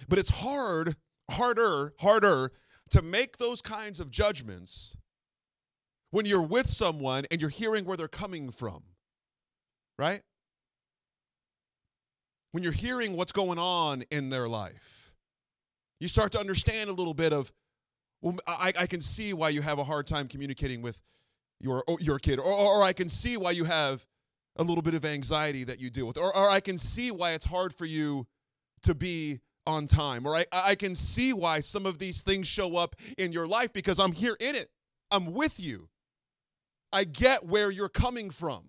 But 0.08 0.18
it's 0.18 0.30
hard, 0.30 0.96
harder, 1.30 1.94
harder 2.00 2.52
to 2.90 3.02
make 3.02 3.38
those 3.38 3.62
kinds 3.62 4.00
of 4.00 4.10
judgments 4.10 4.96
when 6.10 6.26
you're 6.26 6.42
with 6.42 6.68
someone 6.68 7.24
and 7.30 7.40
you're 7.40 7.50
hearing 7.50 7.84
where 7.84 7.96
they're 7.96 8.08
coming 8.08 8.50
from, 8.50 8.82
right? 9.98 10.22
When 12.52 12.62
you're 12.62 12.72
hearing 12.72 13.16
what's 13.16 13.32
going 13.32 13.58
on 13.58 14.02
in 14.10 14.30
their 14.30 14.48
life, 14.48 15.12
you 16.00 16.08
start 16.08 16.32
to 16.32 16.38
understand 16.38 16.90
a 16.90 16.92
little 16.92 17.14
bit 17.14 17.32
of, 17.32 17.52
well, 18.22 18.36
I, 18.46 18.72
I 18.78 18.86
can 18.86 19.00
see 19.00 19.32
why 19.32 19.50
you 19.50 19.62
have 19.62 19.78
a 19.78 19.84
hard 19.84 20.06
time 20.06 20.28
communicating 20.28 20.80
with 20.80 21.02
your, 21.60 21.82
your 22.00 22.18
kid, 22.18 22.38
or, 22.38 22.52
or 22.52 22.82
I 22.82 22.92
can 22.92 23.08
see 23.08 23.36
why 23.36 23.50
you 23.50 23.64
have 23.64 24.06
a 24.56 24.62
little 24.62 24.82
bit 24.82 24.94
of 24.94 25.04
anxiety 25.04 25.64
that 25.64 25.80
you 25.80 25.90
deal 25.90 26.06
with, 26.06 26.16
or, 26.16 26.34
or 26.34 26.48
I 26.48 26.60
can 26.60 26.78
see 26.78 27.10
why 27.10 27.32
it's 27.32 27.44
hard 27.44 27.74
for 27.74 27.84
you 27.84 28.26
to 28.82 28.94
be 28.94 29.40
on 29.66 29.86
time. 29.86 30.26
Or 30.26 30.36
I, 30.36 30.44
I 30.52 30.74
can 30.74 30.94
see 30.94 31.32
why 31.32 31.60
some 31.60 31.86
of 31.86 31.98
these 31.98 32.22
things 32.22 32.46
show 32.46 32.76
up 32.76 32.96
in 33.18 33.32
your 33.32 33.46
life 33.46 33.72
because 33.72 33.98
I'm 33.98 34.12
here 34.12 34.36
in 34.40 34.54
it. 34.54 34.70
I'm 35.10 35.32
with 35.32 35.60
you. 35.60 35.88
I 36.92 37.04
get 37.04 37.46
where 37.46 37.70
you're 37.70 37.88
coming 37.88 38.30
from. 38.30 38.64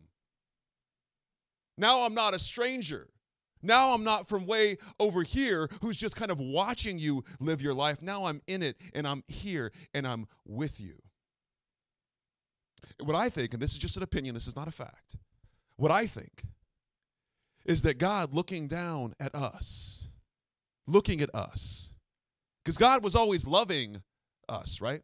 Now 1.78 2.06
I'm 2.06 2.14
not 2.14 2.34
a 2.34 2.40
stranger. 2.40 3.08
Now 3.62 3.94
I'm 3.94 4.04
not 4.04 4.28
from 4.28 4.46
way 4.46 4.78
over 5.00 5.24
here 5.24 5.70
who's 5.82 5.98
just 5.98 6.16
kind 6.16 6.32
of 6.32 6.40
watching 6.40 7.00
you 7.00 7.24
live 7.40 7.62
your 7.62 7.74
life. 7.74 8.02
Now 8.02 8.26
I'm 8.26 8.42
in 8.48 8.64
it 8.64 8.78
and 8.94 9.08
I'm 9.08 9.24
here 9.28 9.72
and 9.94 10.08
I'm 10.08 10.28
with 10.46 10.80
you. 10.80 10.96
What 13.00 13.16
I 13.16 13.30
think, 13.30 13.54
and 13.54 13.62
this 13.62 13.72
is 13.72 13.78
just 13.78 13.98
an 13.98 14.04
opinion, 14.04 14.36
this 14.36 14.48
is 14.48 14.56
not 14.56 14.68
a 14.68 14.72
fact, 14.72 15.16
what 15.76 15.92
I 15.92 16.08
think 16.08 16.44
is 17.66 17.82
that 17.82 17.98
God 17.98 18.34
looking 18.34 18.68
down 18.68 19.14
at 19.20 19.36
us 19.36 20.10
looking 20.88 21.22
at 21.22 21.34
us. 21.36 21.94
Because 22.64 22.78
God 22.78 23.04
was 23.04 23.16
always 23.16 23.46
loving 23.46 24.02
us, 24.50 24.82
right? 24.82 25.02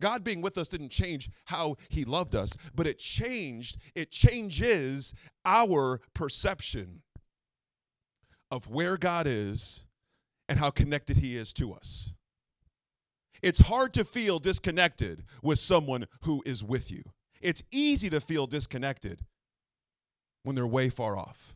God 0.00 0.24
being 0.24 0.40
with 0.40 0.56
us 0.56 0.68
didn't 0.68 0.88
change 0.88 1.30
how 1.46 1.76
he 1.88 2.04
loved 2.04 2.34
us, 2.34 2.56
but 2.74 2.86
it 2.86 2.98
changed, 2.98 3.76
it 3.94 4.10
changes 4.10 5.12
our 5.44 6.00
perception 6.14 7.02
of 8.50 8.68
where 8.68 8.96
God 8.96 9.26
is 9.26 9.84
and 10.48 10.58
how 10.58 10.70
connected 10.70 11.18
he 11.18 11.36
is 11.36 11.52
to 11.54 11.72
us. 11.72 12.14
It's 13.42 13.60
hard 13.60 13.92
to 13.94 14.04
feel 14.04 14.38
disconnected 14.38 15.24
with 15.42 15.58
someone 15.58 16.06
who 16.22 16.42
is 16.44 16.64
with 16.64 16.90
you. 16.90 17.02
It's 17.40 17.62
easy 17.70 18.10
to 18.10 18.20
feel 18.20 18.46
disconnected 18.46 19.20
when 20.42 20.56
they're 20.56 20.66
way 20.66 20.88
far 20.88 21.16
off, 21.16 21.54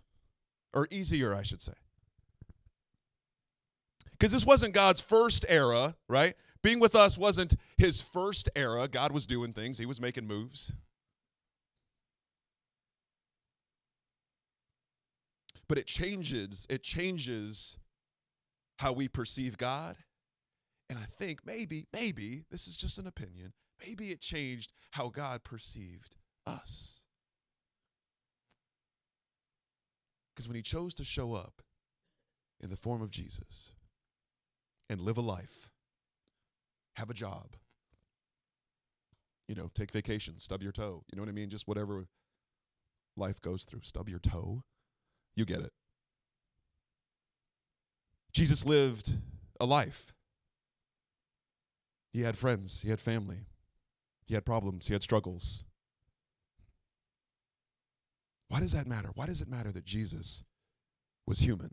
or 0.72 0.86
easier, 0.90 1.34
I 1.34 1.42
should 1.42 1.62
say 1.62 1.72
because 4.24 4.32
this 4.32 4.46
wasn't 4.46 4.72
God's 4.72 5.02
first 5.02 5.44
era, 5.50 5.96
right? 6.08 6.32
Being 6.62 6.80
with 6.80 6.94
us 6.94 7.18
wasn't 7.18 7.56
his 7.76 8.00
first 8.00 8.48
era. 8.56 8.88
God 8.88 9.12
was 9.12 9.26
doing 9.26 9.52
things, 9.52 9.76
he 9.76 9.84
was 9.84 10.00
making 10.00 10.26
moves. 10.26 10.72
But 15.68 15.76
it 15.76 15.86
changes, 15.86 16.66
it 16.70 16.82
changes 16.82 17.76
how 18.78 18.94
we 18.94 19.08
perceive 19.08 19.58
God. 19.58 19.96
And 20.88 20.98
I 20.98 21.04
think 21.04 21.40
maybe, 21.44 21.86
maybe, 21.92 22.44
this 22.50 22.66
is 22.66 22.78
just 22.78 22.96
an 22.96 23.06
opinion, 23.06 23.52
maybe 23.86 24.06
it 24.06 24.22
changed 24.22 24.72
how 24.92 25.10
God 25.10 25.44
perceived 25.44 26.16
us. 26.46 27.02
Because 30.34 30.48
when 30.48 30.56
he 30.56 30.62
chose 30.62 30.94
to 30.94 31.04
show 31.04 31.34
up 31.34 31.60
in 32.58 32.70
the 32.70 32.76
form 32.76 33.02
of 33.02 33.10
Jesus, 33.10 33.74
and 34.88 35.00
live 35.00 35.18
a 35.18 35.22
life. 35.22 35.70
Have 36.96 37.10
a 37.10 37.14
job. 37.14 37.56
You 39.48 39.54
know, 39.54 39.70
take 39.74 39.90
vacation, 39.90 40.38
stub 40.38 40.62
your 40.62 40.72
toe. 40.72 41.04
You 41.10 41.16
know 41.16 41.22
what 41.22 41.28
I 41.28 41.32
mean? 41.32 41.50
Just 41.50 41.68
whatever 41.68 42.06
life 43.16 43.40
goes 43.40 43.64
through. 43.64 43.82
Stub 43.82 44.08
your 44.08 44.18
toe. 44.18 44.62
You 45.36 45.44
get 45.44 45.60
it. 45.60 45.72
Jesus 48.32 48.64
lived 48.64 49.12
a 49.60 49.66
life. 49.66 50.12
He 52.12 52.22
had 52.22 52.38
friends, 52.38 52.82
he 52.82 52.90
had 52.90 53.00
family, 53.00 53.46
he 54.26 54.34
had 54.34 54.44
problems, 54.44 54.86
he 54.86 54.92
had 54.92 55.02
struggles. 55.02 55.64
Why 58.48 58.60
does 58.60 58.72
that 58.72 58.86
matter? 58.86 59.10
Why 59.14 59.26
does 59.26 59.40
it 59.40 59.48
matter 59.48 59.72
that 59.72 59.84
Jesus 59.84 60.44
was 61.26 61.40
human? 61.40 61.72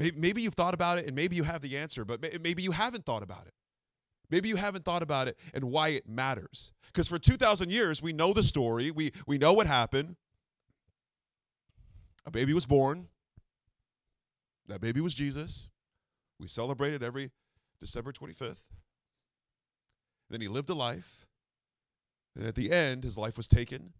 Maybe, 0.00 0.40
you've 0.40 0.54
thought 0.54 0.72
about 0.72 0.96
it 0.96 1.06
and 1.06 1.14
maybe 1.14 1.36
you 1.36 1.42
have 1.42 1.60
the 1.60 1.76
answer, 1.76 2.06
but 2.06 2.22
maybe 2.42 2.62
you 2.62 2.72
haven't 2.72 3.04
thought 3.04 3.22
about 3.22 3.46
it. 3.46 3.52
Maybe 4.30 4.48
you 4.48 4.56
haven't 4.56 4.84
thought 4.84 5.02
about 5.02 5.28
it 5.28 5.36
and 5.52 5.64
why 5.64 5.88
it 5.88 6.08
matters. 6.08 6.72
Because 6.86 7.06
for 7.06 7.18
2,000 7.18 7.70
years, 7.70 8.00
we 8.00 8.14
know 8.14 8.32
the 8.32 8.42
story, 8.42 8.90
we, 8.90 9.12
we 9.26 9.36
know 9.36 9.52
what 9.52 9.66
happened. 9.66 10.16
A 12.24 12.30
baby 12.30 12.54
was 12.54 12.64
born, 12.64 13.08
that 14.68 14.80
baby 14.80 15.00
was 15.00 15.14
Jesus. 15.14 15.68
We 16.38 16.46
celebrated 16.46 17.02
every 17.02 17.30
December 17.80 18.12
25th. 18.12 18.64
Then 20.30 20.40
he 20.40 20.48
lived 20.48 20.70
a 20.70 20.74
life. 20.74 21.26
And 22.36 22.46
at 22.46 22.54
the 22.54 22.70
end, 22.70 23.04
his 23.04 23.18
life 23.18 23.36
was 23.36 23.48
taken. 23.48 23.92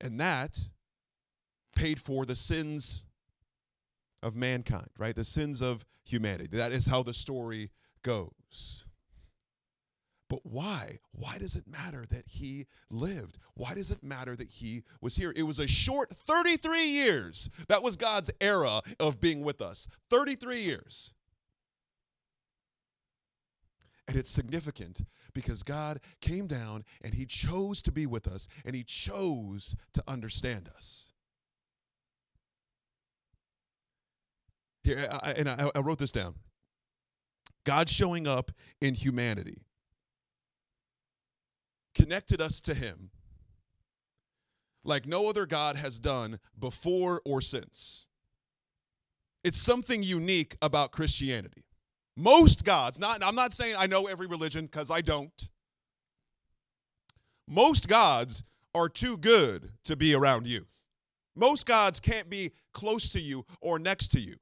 And 0.00 0.18
that 0.20 0.58
paid 1.76 2.00
for 2.00 2.26
the 2.26 2.34
sins 2.34 3.06
of 4.22 4.34
mankind, 4.34 4.88
right? 4.98 5.14
The 5.14 5.24
sins 5.24 5.60
of 5.60 5.84
humanity. 6.04 6.56
That 6.56 6.72
is 6.72 6.86
how 6.86 7.02
the 7.02 7.14
story 7.14 7.70
goes. 8.02 8.86
But 10.28 10.46
why? 10.46 11.00
Why 11.10 11.36
does 11.36 11.56
it 11.56 11.68
matter 11.68 12.06
that 12.08 12.24
he 12.26 12.66
lived? 12.90 13.36
Why 13.54 13.74
does 13.74 13.90
it 13.90 14.02
matter 14.02 14.34
that 14.34 14.48
he 14.48 14.82
was 15.00 15.16
here? 15.16 15.32
It 15.36 15.42
was 15.42 15.58
a 15.58 15.66
short 15.66 16.16
33 16.16 16.86
years. 16.86 17.50
That 17.68 17.82
was 17.82 17.96
God's 17.96 18.30
era 18.40 18.80
of 18.98 19.20
being 19.20 19.42
with 19.42 19.60
us. 19.60 19.86
33 20.08 20.62
years. 20.62 21.14
And 24.08 24.16
it's 24.16 24.30
significant 24.30 25.02
because 25.32 25.62
God 25.62 26.00
came 26.20 26.46
down 26.46 26.84
and 27.02 27.14
He 27.14 27.24
chose 27.24 27.80
to 27.82 27.92
be 27.92 28.06
with 28.06 28.26
us 28.26 28.48
and 28.64 28.74
He 28.74 28.84
chose 28.84 29.76
to 29.94 30.02
understand 30.08 30.68
us. 30.74 31.11
Here, 34.82 35.08
I, 35.10 35.32
and 35.32 35.48
I, 35.48 35.70
I 35.74 35.80
wrote 35.80 35.98
this 35.98 36.12
down 36.12 36.34
God 37.64 37.88
showing 37.88 38.26
up 38.26 38.50
in 38.80 38.94
humanity 38.94 39.62
connected 41.94 42.40
us 42.40 42.60
to 42.62 42.74
Him 42.74 43.10
like 44.84 45.06
no 45.06 45.28
other 45.28 45.46
God 45.46 45.76
has 45.76 45.98
done 45.98 46.40
before 46.58 47.22
or 47.24 47.40
since. 47.40 48.08
It's 49.44 49.58
something 49.58 50.02
unique 50.02 50.56
about 50.62 50.92
Christianity. 50.92 51.64
Most 52.16 52.64
gods, 52.64 52.98
not 52.98 53.22
I'm 53.22 53.34
not 53.34 53.52
saying 53.52 53.74
I 53.78 53.86
know 53.86 54.06
every 54.06 54.26
religion 54.26 54.66
because 54.66 54.90
I 54.90 55.00
don't. 55.00 55.50
Most 57.48 57.88
gods 57.88 58.44
are 58.74 58.88
too 58.88 59.16
good 59.16 59.72
to 59.84 59.96
be 59.96 60.14
around 60.14 60.46
you. 60.46 60.66
Most 61.34 61.66
gods 61.66 62.00
can't 62.00 62.28
be 62.28 62.52
close 62.72 63.08
to 63.10 63.20
you 63.20 63.46
or 63.60 63.78
next 63.78 64.08
to 64.08 64.20
you 64.20 64.36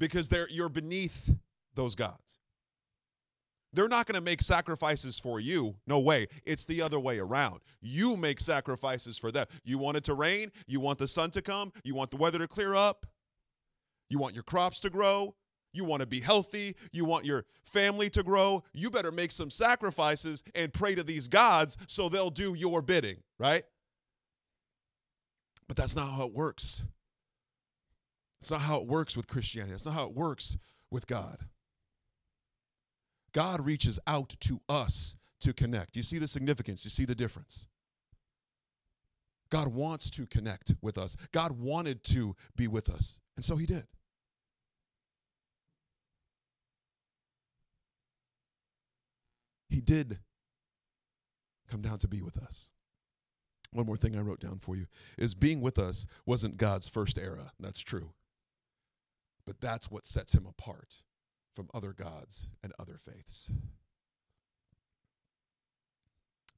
because 0.00 0.28
they're 0.28 0.48
you're 0.50 0.68
beneath 0.68 1.32
those 1.76 1.94
gods. 1.94 2.38
They're 3.72 3.88
not 3.88 4.06
going 4.06 4.16
to 4.16 4.20
make 4.20 4.42
sacrifices 4.42 5.20
for 5.20 5.38
you. 5.38 5.76
No 5.86 6.00
way. 6.00 6.26
It's 6.44 6.64
the 6.64 6.82
other 6.82 6.98
way 6.98 7.20
around. 7.20 7.60
You 7.80 8.16
make 8.16 8.40
sacrifices 8.40 9.16
for 9.16 9.30
them. 9.30 9.46
You 9.62 9.78
want 9.78 9.96
it 9.96 10.02
to 10.04 10.14
rain, 10.14 10.50
you 10.66 10.80
want 10.80 10.98
the 10.98 11.06
sun 11.06 11.30
to 11.30 11.42
come, 11.42 11.72
you 11.84 11.94
want 11.94 12.10
the 12.10 12.16
weather 12.16 12.38
to 12.38 12.48
clear 12.48 12.74
up, 12.74 13.06
you 14.08 14.18
want 14.18 14.34
your 14.34 14.42
crops 14.42 14.80
to 14.80 14.90
grow, 14.90 15.36
you 15.72 15.84
want 15.84 16.00
to 16.00 16.06
be 16.06 16.20
healthy. 16.20 16.76
You 16.92 17.04
want 17.04 17.24
your 17.24 17.44
family 17.64 18.10
to 18.10 18.22
grow. 18.22 18.64
You 18.72 18.90
better 18.90 19.12
make 19.12 19.30
some 19.30 19.50
sacrifices 19.50 20.42
and 20.54 20.72
pray 20.72 20.94
to 20.94 21.04
these 21.04 21.28
gods 21.28 21.76
so 21.86 22.08
they'll 22.08 22.30
do 22.30 22.54
your 22.54 22.82
bidding, 22.82 23.18
right? 23.38 23.62
But 25.68 25.76
that's 25.76 25.94
not 25.94 26.10
how 26.10 26.24
it 26.24 26.34
works. 26.34 26.82
It's 28.40 28.50
not 28.50 28.62
how 28.62 28.76
it 28.76 28.86
works 28.86 29.16
with 29.16 29.26
Christianity. 29.26 29.74
It's 29.74 29.86
not 29.86 29.94
how 29.94 30.06
it 30.06 30.14
works 30.14 30.56
with 30.90 31.06
God. 31.06 31.46
God 33.32 33.64
reaches 33.64 33.98
out 34.06 34.34
to 34.40 34.60
us 34.68 35.16
to 35.40 35.52
connect. 35.52 35.96
You 35.96 36.02
see 36.02 36.18
the 36.18 36.26
significance, 36.26 36.84
you 36.84 36.90
see 36.90 37.04
the 37.04 37.14
difference. 37.14 37.66
God 39.50 39.68
wants 39.68 40.10
to 40.10 40.26
connect 40.26 40.74
with 40.80 40.96
us. 40.96 41.16
God 41.32 41.52
wanted 41.52 42.04
to 42.04 42.36
be 42.56 42.68
with 42.68 42.88
us, 42.88 43.20
and 43.36 43.44
so 43.44 43.56
he 43.56 43.66
did. 43.66 43.86
He 49.68 49.80
did 49.80 50.18
come 51.68 51.80
down 51.80 51.98
to 51.98 52.08
be 52.08 52.22
with 52.22 52.36
us. 52.36 52.70
One 53.72 53.86
more 53.86 53.96
thing 53.96 54.16
I 54.16 54.20
wrote 54.20 54.40
down 54.40 54.58
for 54.58 54.74
you 54.74 54.86
is 55.16 55.34
being 55.34 55.60
with 55.60 55.78
us 55.78 56.06
wasn't 56.26 56.56
God's 56.56 56.88
first 56.88 57.18
era. 57.18 57.52
That's 57.60 57.80
true. 57.80 58.10
But 59.50 59.60
that's 59.60 59.90
what 59.90 60.06
sets 60.06 60.32
him 60.32 60.46
apart 60.46 61.02
from 61.56 61.68
other 61.74 61.92
gods 61.92 62.48
and 62.62 62.72
other 62.78 62.98
faiths. 62.98 63.50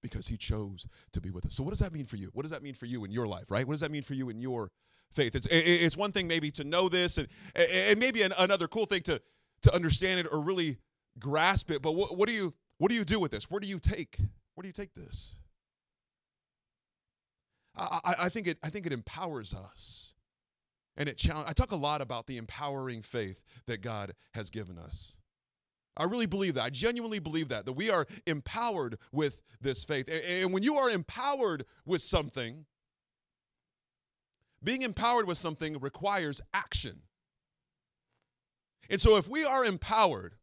Because 0.02 0.26
he 0.26 0.37
chose 0.37 0.87
to 1.12 1.20
be 1.22 1.30
with 1.30 1.46
us. 1.46 1.54
So, 1.54 1.62
what 1.62 1.70
does 1.70 1.78
that 1.78 1.94
mean 1.94 2.04
for 2.04 2.16
you? 2.16 2.28
What 2.34 2.42
does 2.42 2.50
that 2.50 2.62
mean 2.62 2.75
for 2.75 2.84
you 2.84 3.02
in 3.06 3.11
your 3.11 3.26
life, 3.26 3.50
right? 3.50 3.66
What 3.66 3.72
does 3.72 3.80
that 3.80 3.90
mean 3.90 4.02
for 4.02 4.12
you 4.12 4.28
in 4.28 4.42
your 4.42 4.72
faith? 5.11 5.34
It's, 5.34 5.46
it's 5.50 5.96
one 5.96 6.12
thing 6.12 6.28
maybe 6.28 6.50
to 6.50 6.64
know 6.64 6.90
this, 6.90 7.16
and, 7.16 7.28
and 7.57 7.98
maybe 7.98 8.20
an, 8.24 8.35
another 8.37 8.68
cool 8.68 8.85
thing 8.85 9.00
to, 9.05 9.22
to 9.62 9.74
understand 9.74 10.20
it 10.20 10.26
or 10.31 10.42
really 10.42 10.76
grasp 11.18 11.70
it. 11.70 11.81
But 11.81 11.92
what, 11.92 12.18
what 12.18 12.28
do 12.28 12.35
you 12.35 12.52
what 12.76 12.90
do 12.90 12.94
you 12.94 13.07
do 13.07 13.18
with 13.18 13.31
this? 13.31 13.50
Where 13.50 13.61
do 13.61 13.66
you 13.66 13.78
take? 13.78 14.18
Where 14.55 14.61
do 14.64 14.68
you 14.68 14.74
take 14.74 14.92
this? 14.92 15.38
I, 17.74 18.00
I, 18.05 18.14
I 18.18 18.28
think 18.28 18.48
it. 18.48 18.59
I 18.62 18.68
think 18.68 18.85
it 18.85 18.92
empowers 18.92 19.55
us, 19.55 20.12
and 20.96 21.09
it 21.09 21.18
challenge. 21.18 21.48
I 21.48 21.52
talk 21.52 21.72
a 21.72 21.76
lot 21.76 22.00
about 22.00 22.26
the 22.26 22.37
empowering 22.37 23.02
faith 23.02 23.42
that 23.66 23.81
God 23.81 24.14
has 24.35 24.50
given 24.50 24.78
us. 24.78 25.16
I 25.96 26.05
really 26.05 26.26
believe 26.26 26.55
that. 26.55 26.62
I 26.62 26.70
genuinely 26.70 27.18
believe 27.18 27.48
that 27.48 27.66
that 27.66 27.72
we 27.72 27.90
are 27.90 28.07
empowered 28.26 28.98
with 29.12 29.42
this 29.61 29.85
faith, 29.85 30.09
and, 30.09 30.22
and 30.24 30.52
when 30.52 30.62
you 30.62 30.76
are 30.76 30.90
empowered 30.90 31.64
with 31.85 32.00
something, 32.00 32.64
being 34.62 34.83
empowered 34.83 35.26
with 35.26 35.38
something 35.38 35.78
requires 35.81 36.40
action. 36.55 37.02
And 38.88 39.00
so, 39.00 39.16
if 39.16 39.28
we 39.28 39.44
are 39.44 39.64
empowered 39.64 40.35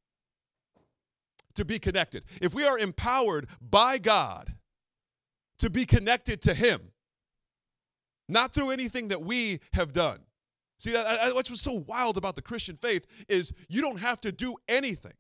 to 1.56 1.66
be 1.66 1.80
connected, 1.80 2.24
if 2.42 2.54
we 2.54 2.66
are 2.66 2.78
empowered 2.78 3.48
by 3.62 3.98
God 3.98 4.56
to 5.60 5.70
be 5.70 5.86
connected 5.86 6.42
to 6.44 6.54
Him, 6.54 6.92
not 8.28 8.54
through 8.54 8.70
anything 8.70 9.08
that 9.10 9.22
we 9.22 9.60
have 9.74 9.94
done. 9.94 10.20
See, 10.80 10.94
that, 10.94 11.36
what's 11.36 11.62
so 11.62 11.84
wild 11.88 12.18
about 12.18 12.36
the 12.36 12.42
Christian 12.42 12.78
faith 12.78 13.06
is 13.28 13.54
you 13.68 13.82
don't 13.82 14.00
have 14.00 14.22
to 14.22 14.32
do 14.32 14.56
anything. 14.68 15.14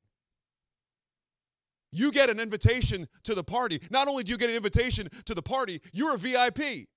You 1.92 2.12
get 2.12 2.30
an 2.30 2.40
invitation 2.40 3.08
to 3.24 3.36
the 3.36 3.44
party. 3.44 3.82
Not 3.90 4.08
only 4.08 4.24
do 4.24 4.32
you 4.32 4.38
get 4.38 4.50
an 4.50 4.56
invitation 4.56 5.10
to 5.26 5.34
the 5.34 5.42
party, 5.42 5.82
you're 5.92 6.16
a 6.16 6.18
VIP. 6.18 6.88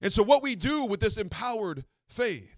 And 0.00 0.12
so, 0.12 0.24
what 0.24 0.42
we 0.42 0.56
do 0.56 0.84
with 0.84 0.98
this 0.98 1.16
empowered 1.16 1.84
faith 2.08 2.56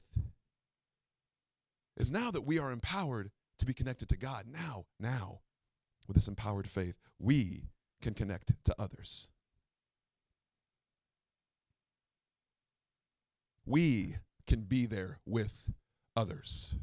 is 1.98 2.10
now 2.10 2.30
that 2.30 2.46
we 2.46 2.58
are 2.58 2.70
empowered 2.70 3.30
to 3.58 3.66
be 3.66 3.74
connected 3.74 4.08
to 4.08 4.16
God, 4.16 4.46
now, 4.50 4.86
now, 4.98 5.40
with 6.06 6.14
this 6.14 6.28
empowered 6.28 6.68
faith, 6.68 6.94
we 7.18 7.68
can 8.00 8.14
connect 8.14 8.52
to 8.64 8.74
others. 8.78 9.28
We 13.66 14.16
can 14.46 14.62
be 14.62 14.86
there 14.86 15.18
with 15.26 15.70
others. 16.16 16.74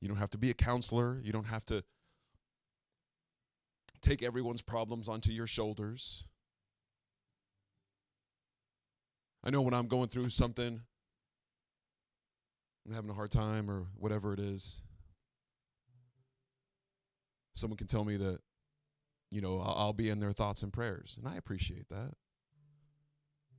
You 0.00 0.08
don't 0.08 0.18
have 0.18 0.30
to 0.30 0.38
be 0.38 0.50
a 0.50 0.54
counselor. 0.54 1.20
You 1.22 1.32
don't 1.32 1.46
have 1.46 1.64
to 1.66 1.82
take 4.02 4.22
everyone's 4.22 4.62
problems 4.62 5.08
onto 5.08 5.32
your 5.32 5.46
shoulders. 5.46 6.24
I 9.42 9.50
know 9.50 9.62
when 9.62 9.74
I'm 9.74 9.88
going 9.88 10.08
through 10.08 10.30
something, 10.30 10.80
I'm 12.86 12.94
having 12.94 13.10
a 13.10 13.14
hard 13.14 13.30
time 13.30 13.70
or 13.70 13.86
whatever 13.96 14.32
it 14.32 14.40
is, 14.40 14.82
someone 17.54 17.76
can 17.76 17.86
tell 17.86 18.04
me 18.04 18.16
that, 18.16 18.40
you 19.30 19.40
know, 19.40 19.58
I'll, 19.60 19.74
I'll 19.78 19.92
be 19.92 20.10
in 20.10 20.20
their 20.20 20.32
thoughts 20.32 20.62
and 20.62 20.72
prayers. 20.72 21.18
And 21.18 21.26
I 21.26 21.36
appreciate 21.36 21.88
that. 21.88 22.12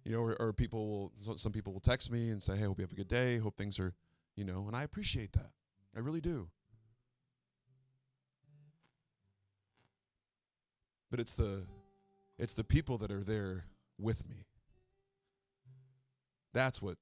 You 0.06 0.12
know, 0.12 0.20
or, 0.20 0.36
or 0.40 0.54
people 0.54 0.88
will, 0.88 1.38
some 1.38 1.52
people 1.52 1.74
will 1.74 1.80
text 1.80 2.12
me 2.12 2.30
and 2.30 2.42
say, 2.42 2.56
hey, 2.56 2.66
hope 2.66 2.78
you 2.78 2.84
have 2.84 2.92
a 2.92 2.96
good 2.96 3.08
day. 3.08 3.40
Hope 3.40 3.58
things 3.58 3.80
are, 3.80 3.94
you 4.36 4.46
know, 4.46 4.66
and 4.68 4.76
I 4.76 4.84
appreciate 4.84 5.34
that. 5.34 5.50
I 5.96 6.00
really 6.00 6.22
do. 6.22 6.48
But 11.10 11.20
it's 11.20 11.34
the, 11.34 11.64
it's 12.38 12.54
the 12.54 12.64
people 12.64 13.00
that 13.00 13.12
are 13.12 13.24
there 13.24 13.66
with 14.00 14.28
me. 14.30 14.46
That's 16.54 16.82
what 16.82 16.98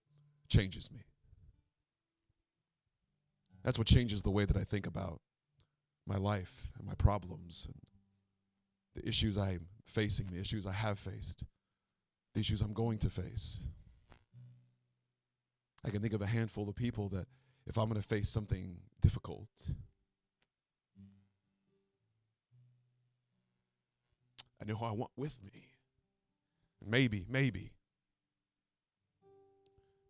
changes 0.47 0.89
me. 0.91 1.01
That's 3.63 3.77
what 3.77 3.87
changes 3.87 4.21
the 4.21 4.31
way 4.31 4.45
that 4.45 4.57
I 4.57 4.63
think 4.63 4.87
about 4.87 5.19
my 6.05 6.17
life 6.17 6.71
and 6.77 6.87
my 6.87 6.95
problems 6.95 7.67
and 7.67 7.75
the 8.95 9.07
issues 9.07 9.37
I'm 9.37 9.67
facing, 9.85 10.27
the 10.27 10.39
issues 10.39 10.65
I 10.67 10.73
have 10.73 10.99
faced, 10.99 11.43
the 12.33 12.39
issues 12.39 12.61
I'm 12.61 12.73
going 12.73 12.97
to 12.99 13.09
face. 13.09 13.63
I 15.85 15.89
can 15.89 16.01
think 16.01 16.13
of 16.13 16.21
a 16.21 16.27
handful 16.27 16.69
of 16.69 16.75
people 16.75 17.09
that 17.09 17.27
if 17.67 17.77
I'm 17.77 17.89
going 17.89 18.01
to 18.01 18.07
face 18.07 18.29
something 18.29 18.77
difficult, 19.01 19.49
I 24.61 24.65
know 24.65 24.75
who 24.75 24.85
I 24.85 24.91
want 24.91 25.11
with 25.17 25.35
me. 25.43 25.67
Maybe, 26.85 27.25
maybe, 27.29 27.71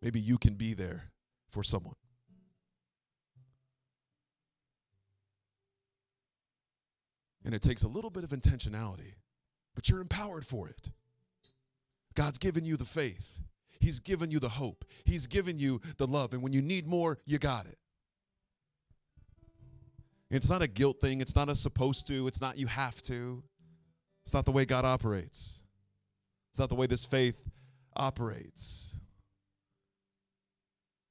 maybe 0.01 0.19
you 0.19 0.37
can 0.37 0.55
be 0.55 0.73
there 0.73 1.11
for 1.49 1.63
someone. 1.63 1.95
And 7.45 7.53
it 7.53 7.61
takes 7.61 7.83
a 7.83 7.87
little 7.87 8.09
bit 8.09 8.23
of 8.23 8.29
intentionality, 8.29 9.15
but 9.75 9.89
you're 9.89 9.99
empowered 9.99 10.45
for 10.45 10.69
it. 10.69 10.91
God's 12.15 12.37
given 12.37 12.65
you 12.65 12.77
the 12.77 12.85
faith, 12.85 13.39
He's 13.79 13.99
given 13.99 14.31
you 14.31 14.39
the 14.39 14.49
hope, 14.49 14.85
He's 15.03 15.27
given 15.27 15.57
you 15.57 15.81
the 15.97 16.07
love. 16.07 16.33
And 16.33 16.41
when 16.41 16.53
you 16.53 16.61
need 16.61 16.87
more, 16.87 17.17
you 17.25 17.39
got 17.39 17.65
it. 17.65 17.77
It's 20.33 20.49
not 20.49 20.63
a 20.63 20.67
guilt 20.67 20.99
thing. 20.99 21.21
It's 21.21 21.35
not 21.35 21.47
a 21.47 21.53
supposed 21.53 22.07
to. 22.07 22.27
It's 22.27 22.41
not 22.41 22.57
you 22.57 22.65
have 22.65 22.99
to. 23.03 23.43
It's 24.23 24.33
not 24.33 24.45
the 24.45 24.51
way 24.51 24.65
God 24.65 24.83
operates. 24.83 25.61
It's 26.49 26.59
not 26.59 26.69
the 26.69 26.75
way 26.75 26.87
this 26.87 27.05
faith 27.05 27.35
operates. 27.95 28.95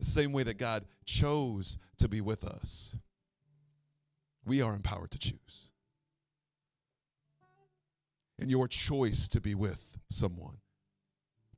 The 0.01 0.07
same 0.07 0.33
way 0.33 0.43
that 0.43 0.59
God 0.59 0.87
chose 1.05 1.79
to 1.99 2.09
be 2.09 2.21
with 2.21 2.45
us, 2.45 2.97
we 4.45 4.61
are 4.61 4.75
empowered 4.75 5.13
to 5.13 5.19
choose. 5.19 5.71
And 8.41 8.51
your 8.51 8.67
choice 8.67 9.29
to 9.29 9.41
be 9.41 9.55
with 9.55 9.99
someone, 10.11 10.57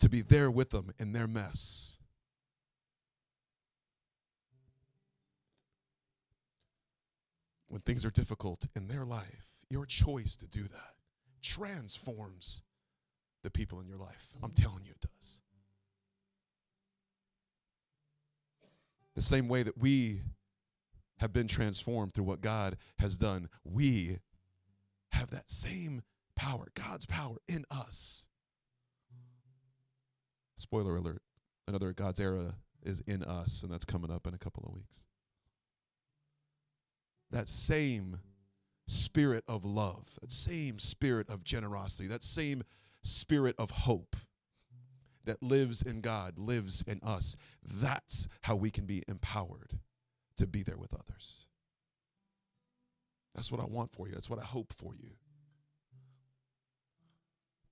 to 0.05 0.11
be 0.11 0.21
there 0.21 0.51
with 0.51 0.69
them 0.69 0.93
in 0.99 1.15
their 1.15 1.27
mess, 1.27 1.97
when 7.69 7.81
things 7.81 8.05
are 8.05 8.11
difficult 8.11 8.67
in 8.77 8.87
their 8.87 9.07
life, 9.07 9.65
your 9.71 9.87
choice 9.87 10.37
to 10.37 10.47
do 10.47 10.65
that 10.65 10.93
transforms 11.41 12.63
the 13.43 13.49
people 13.49 13.81
in 13.81 13.89
your 13.89 13.97
life. 13.97 14.35
I'm 14.43 14.51
telling 14.51 14.85
you, 14.85 14.91
it 14.91 15.01
does. 15.01 15.41
The 19.17 19.23
same 19.23 19.49
way 19.49 19.63
that 19.63 19.79
we 19.79 20.21
have 21.17 21.33
been 21.33 21.49
transformed 21.49 22.13
through 22.13 22.25
what 22.25 22.43
God 22.43 22.77
has 22.99 23.17
done, 23.17 23.49
we 23.65 24.19
have 25.13 25.31
that 25.31 25.51
same 25.51 26.03
power, 26.37 26.67
God's 26.75 27.07
power 27.07 27.37
in 27.49 27.65
us. 27.71 28.29
Spoiler 30.65 30.97
alert, 30.97 31.21
another 31.69 31.93
God's 31.93 32.19
era 32.19 32.55
is 32.83 33.01
in 33.07 33.23
us, 33.23 33.63
and 33.63 33.71
that's 33.71 33.85
coming 33.85 34.11
up 34.11 34.27
in 34.27 34.33
a 34.33 34.39
couple 34.39 34.65
of 34.67 34.73
weeks 34.73 35.05
that 37.31 37.51
same 37.51 38.19
spirit 38.87 39.45
of 39.47 39.63
love, 39.65 40.19
that 40.23 40.33
same 40.33 40.79
spirit 40.79 41.29
of 41.29 41.45
generosity, 41.45 42.07
that 42.07 42.23
same 42.23 42.63
spirit 43.03 43.55
of 43.59 43.71
hope 43.71 44.17
that 45.25 45.43
lives 45.43 45.83
in 45.83 46.01
God, 46.01 46.39
lives 46.39 46.83
in 46.87 46.99
us. 47.03 47.37
That's 47.63 48.27
how 48.43 48.57
we 48.57 48.71
can 48.71 48.87
be 48.87 49.03
empowered 49.07 49.81
to 50.39 50.47
be 50.47 50.63
there 50.63 50.79
with 50.79 50.95
others. 50.95 51.45
That's 53.35 53.53
what 53.53 53.61
I 53.61 53.67
want 53.67 53.93
for 53.93 54.09
you. 54.09 54.15
That's 54.15 54.31
what 54.31 54.39
I 54.39 54.45
hope 54.45 54.73
for 54.73 54.95
you. 54.95 55.11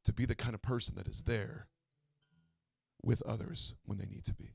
To 0.05 0.13
be 0.13 0.27
the 0.27 0.35
kind 0.35 0.55
of 0.55 0.61
person 0.61 0.97
that 0.97 1.07
is 1.09 1.23
there 1.23 1.69
with 3.03 3.23
others 3.23 3.75
when 3.85 3.99
they 3.99 4.07
need 4.07 4.25
to 4.25 4.35
be. 4.35 4.55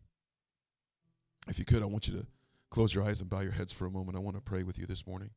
If 1.47 1.59
you 1.59 1.65
could, 1.65 1.81
I 1.81 1.85
want 1.85 2.07
you 2.07 2.13
to 2.17 2.27
Close 2.69 2.93
your 2.93 3.03
eyes 3.03 3.21
and 3.21 3.29
bow 3.29 3.39
your 3.39 3.53
heads 3.53 3.71
for 3.71 3.85
a 3.85 3.91
moment. 3.91 4.17
I 4.17 4.19
want 4.19 4.35
to 4.35 4.41
pray 4.41 4.63
with 4.63 4.77
you 4.77 4.85
this 4.85 5.07
morning. 5.07 5.29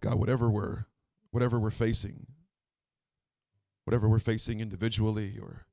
God, 0.00 0.16
whatever 0.16 0.50
we're 0.50 0.86
whatever 1.30 1.58
we're 1.58 1.70
facing, 1.70 2.26
whatever 3.84 4.08
we're 4.08 4.18
facing 4.18 4.60
individually 4.60 5.38
or 5.40 5.66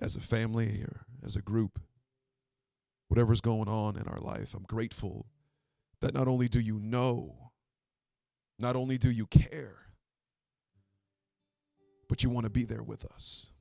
as 0.00 0.16
a 0.16 0.20
family 0.20 0.82
or 0.82 1.06
as 1.24 1.36
a 1.36 1.42
group, 1.42 1.78
whatever's 3.06 3.40
going 3.40 3.68
on 3.68 3.96
in 3.96 4.08
our 4.08 4.18
life, 4.18 4.52
I'm 4.54 4.64
grateful 4.64 5.26
that 6.00 6.12
not 6.12 6.26
only 6.26 6.48
do 6.48 6.58
you 6.58 6.80
know, 6.80 7.45
not 8.58 8.76
only 8.76 8.98
do 8.98 9.10
you 9.10 9.26
care, 9.26 9.76
but 12.08 12.22
you 12.22 12.30
want 12.30 12.44
to 12.44 12.50
be 12.50 12.64
there 12.64 12.82
with 12.82 13.04
us. 13.04 13.52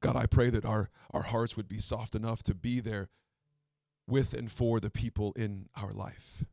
God, 0.00 0.16
I 0.16 0.26
pray 0.26 0.50
that 0.50 0.64
our, 0.64 0.90
our 1.12 1.22
hearts 1.22 1.56
would 1.56 1.68
be 1.68 1.78
soft 1.78 2.14
enough 2.14 2.42
to 2.44 2.54
be 2.54 2.80
there 2.80 3.08
with 4.06 4.34
and 4.34 4.50
for 4.50 4.80
the 4.80 4.90
people 4.90 5.32
in 5.34 5.68
our 5.76 5.92
life. 5.92 6.44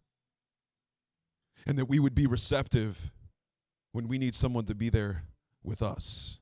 And 1.67 1.77
that 1.77 1.85
we 1.85 1.99
would 1.99 2.15
be 2.15 2.25
receptive 2.25 3.11
when 3.91 4.07
we 4.07 4.17
need 4.17 4.35
someone 4.35 4.65
to 4.65 4.75
be 4.75 4.89
there 4.89 5.25
with 5.63 5.81
us. 5.81 6.41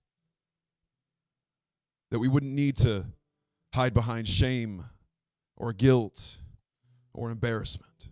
That 2.11 2.19
we 2.19 2.27
wouldn't 2.27 2.53
need 2.53 2.77
to 2.77 3.05
hide 3.73 3.93
behind 3.93 4.27
shame 4.27 4.85
or 5.57 5.73
guilt 5.73 6.37
or 7.13 7.31
embarrassment. 7.31 8.09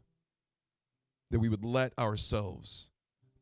That 1.32 1.40
we 1.40 1.50
would 1.50 1.66
let 1.66 1.98
ourselves 2.00 2.92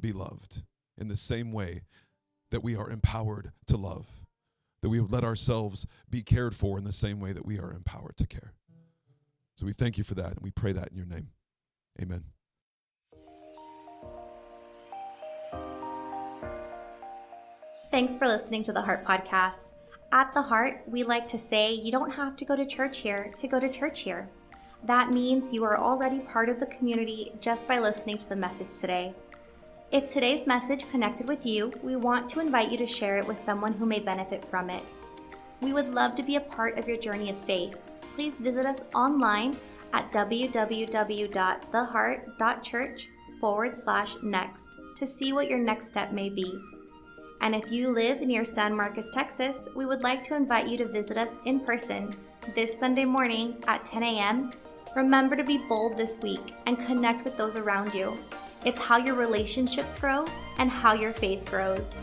be 0.02 0.12
loved 0.12 0.64
in 0.98 1.08
the 1.08 1.16
same 1.16 1.52
way 1.52 1.84
that 2.52 2.64
we 2.64 2.76
are 2.76 2.90
empowered 2.90 3.52
to 3.68 3.78
love 3.78 4.08
that 4.86 4.90
we 4.90 5.00
would 5.00 5.12
let 5.12 5.24
ourselves 5.24 5.88
be 6.12 6.22
cared 6.22 6.56
for 6.56 6.78
in 6.78 6.84
the 6.84 6.92
same 6.92 7.20
way 7.20 7.34
that 7.34 7.44
we 7.44 7.58
are 7.58 7.74
empowered 7.74 8.16
to 8.16 8.28
care. 8.28 8.54
So 9.56 9.66
we 9.66 9.74
thank 9.74 9.98
you 9.98 10.04
for 10.04 10.14
that 10.14 10.34
and 10.34 10.42
we 10.44 10.52
pray 10.52 10.74
that 10.74 10.90
in 10.90 10.96
your 10.96 11.08
name. 11.08 11.30
Amen. 12.00 12.24
Thanks 17.90 18.16
for 18.16 18.28
listening 18.28 18.62
to 18.62 18.74
the 18.74 18.82
Heart 18.82 19.04
Podcast. 19.04 19.72
At 20.12 20.32
the 20.36 20.42
Heart, 20.44 20.84
we 20.86 21.02
like 21.02 21.28
to 21.30 21.40
say 21.40 21.74
you 21.74 21.92
don't 21.92 22.12
have 22.12 22.38
to 22.38 22.46
go 22.46 22.56
to 22.56 22.68
church 22.68 23.00
here 23.00 23.34
to 23.38 23.48
go 23.48 23.60
to 23.60 23.68
church 23.68 24.02
here. 24.02 24.30
That 24.86 25.12
means 25.12 25.52
you 25.52 25.64
are 25.64 25.80
already 25.80 26.20
part 26.20 26.48
of 26.48 26.60
the 26.60 26.68
community 26.68 27.32
just 27.42 27.68
by 27.68 27.80
listening 27.80 28.20
to 28.20 28.30
the 28.30 28.36
message 28.36 28.78
today. 28.80 29.16
If 29.92 30.06
today's 30.08 30.46
message 30.46 30.88
connected 30.92 31.28
with 31.28 31.44
you, 31.44 31.74
we 31.82 31.96
want 31.96 32.30
to 32.30 32.40
invite 32.40 32.70
you 32.70 32.78
to 32.78 32.86
share 32.86 33.18
it 33.18 33.26
with 33.26 33.44
someone 33.44 33.74
who 33.74 33.88
may 33.88 34.00
benefit 34.00 34.46
from 34.46 34.70
it. 34.70 34.84
We 35.60 35.74
would 35.74 35.92
love 35.92 36.14
to 36.16 36.24
be 36.24 36.36
a 36.36 36.42
part 36.42 36.78
of 36.78 36.88
your 36.88 36.98
journey 36.98 37.32
of 37.32 37.38
faith. 37.46 37.82
Please 38.14 38.40
visit 38.40 38.68
us 38.68 38.82
online 38.94 39.58
at 39.94 40.12
www.theheart.church 40.12 43.10
forward 43.42 43.76
slash 43.76 44.16
next 44.22 44.66
to 44.98 45.08
see 45.08 45.34
what 45.34 45.50
your 45.50 45.60
next 45.60 45.88
step 45.88 46.12
may 46.12 46.30
be. 46.30 46.62
And 47.42 47.56
if 47.56 47.72
you 47.72 47.90
live 47.90 48.22
near 48.22 48.46
San 48.46 48.76
Marcos, 48.76 49.10
Texas, 49.12 49.68
we 49.76 49.88
would 49.88 50.04
like 50.04 50.24
to 50.26 50.36
invite 50.36 50.68
you 50.68 50.78
to 50.78 50.86
visit 50.86 51.18
us 51.18 51.40
in 51.46 51.60
person 51.60 52.14
this 52.54 52.78
Sunday 52.78 53.06
morning 53.06 53.56
at 53.68 53.84
10 53.86 54.04
a.m. 54.04 54.52
Remember 54.96 55.36
to 55.36 55.44
be 55.44 55.58
bold 55.58 55.98
this 55.98 56.18
week 56.22 56.54
and 56.68 56.80
connect 56.86 57.26
with 57.26 57.36
those 57.36 57.58
around 57.58 57.94
you. 57.94 58.18
It's 58.64 58.80
how 58.80 58.96
your 58.96 59.16
relationships 59.16 60.00
grow 60.00 60.26
and 60.58 60.70
how 60.72 60.94
your 60.94 61.12
faith 61.12 61.44
grows. 61.44 61.94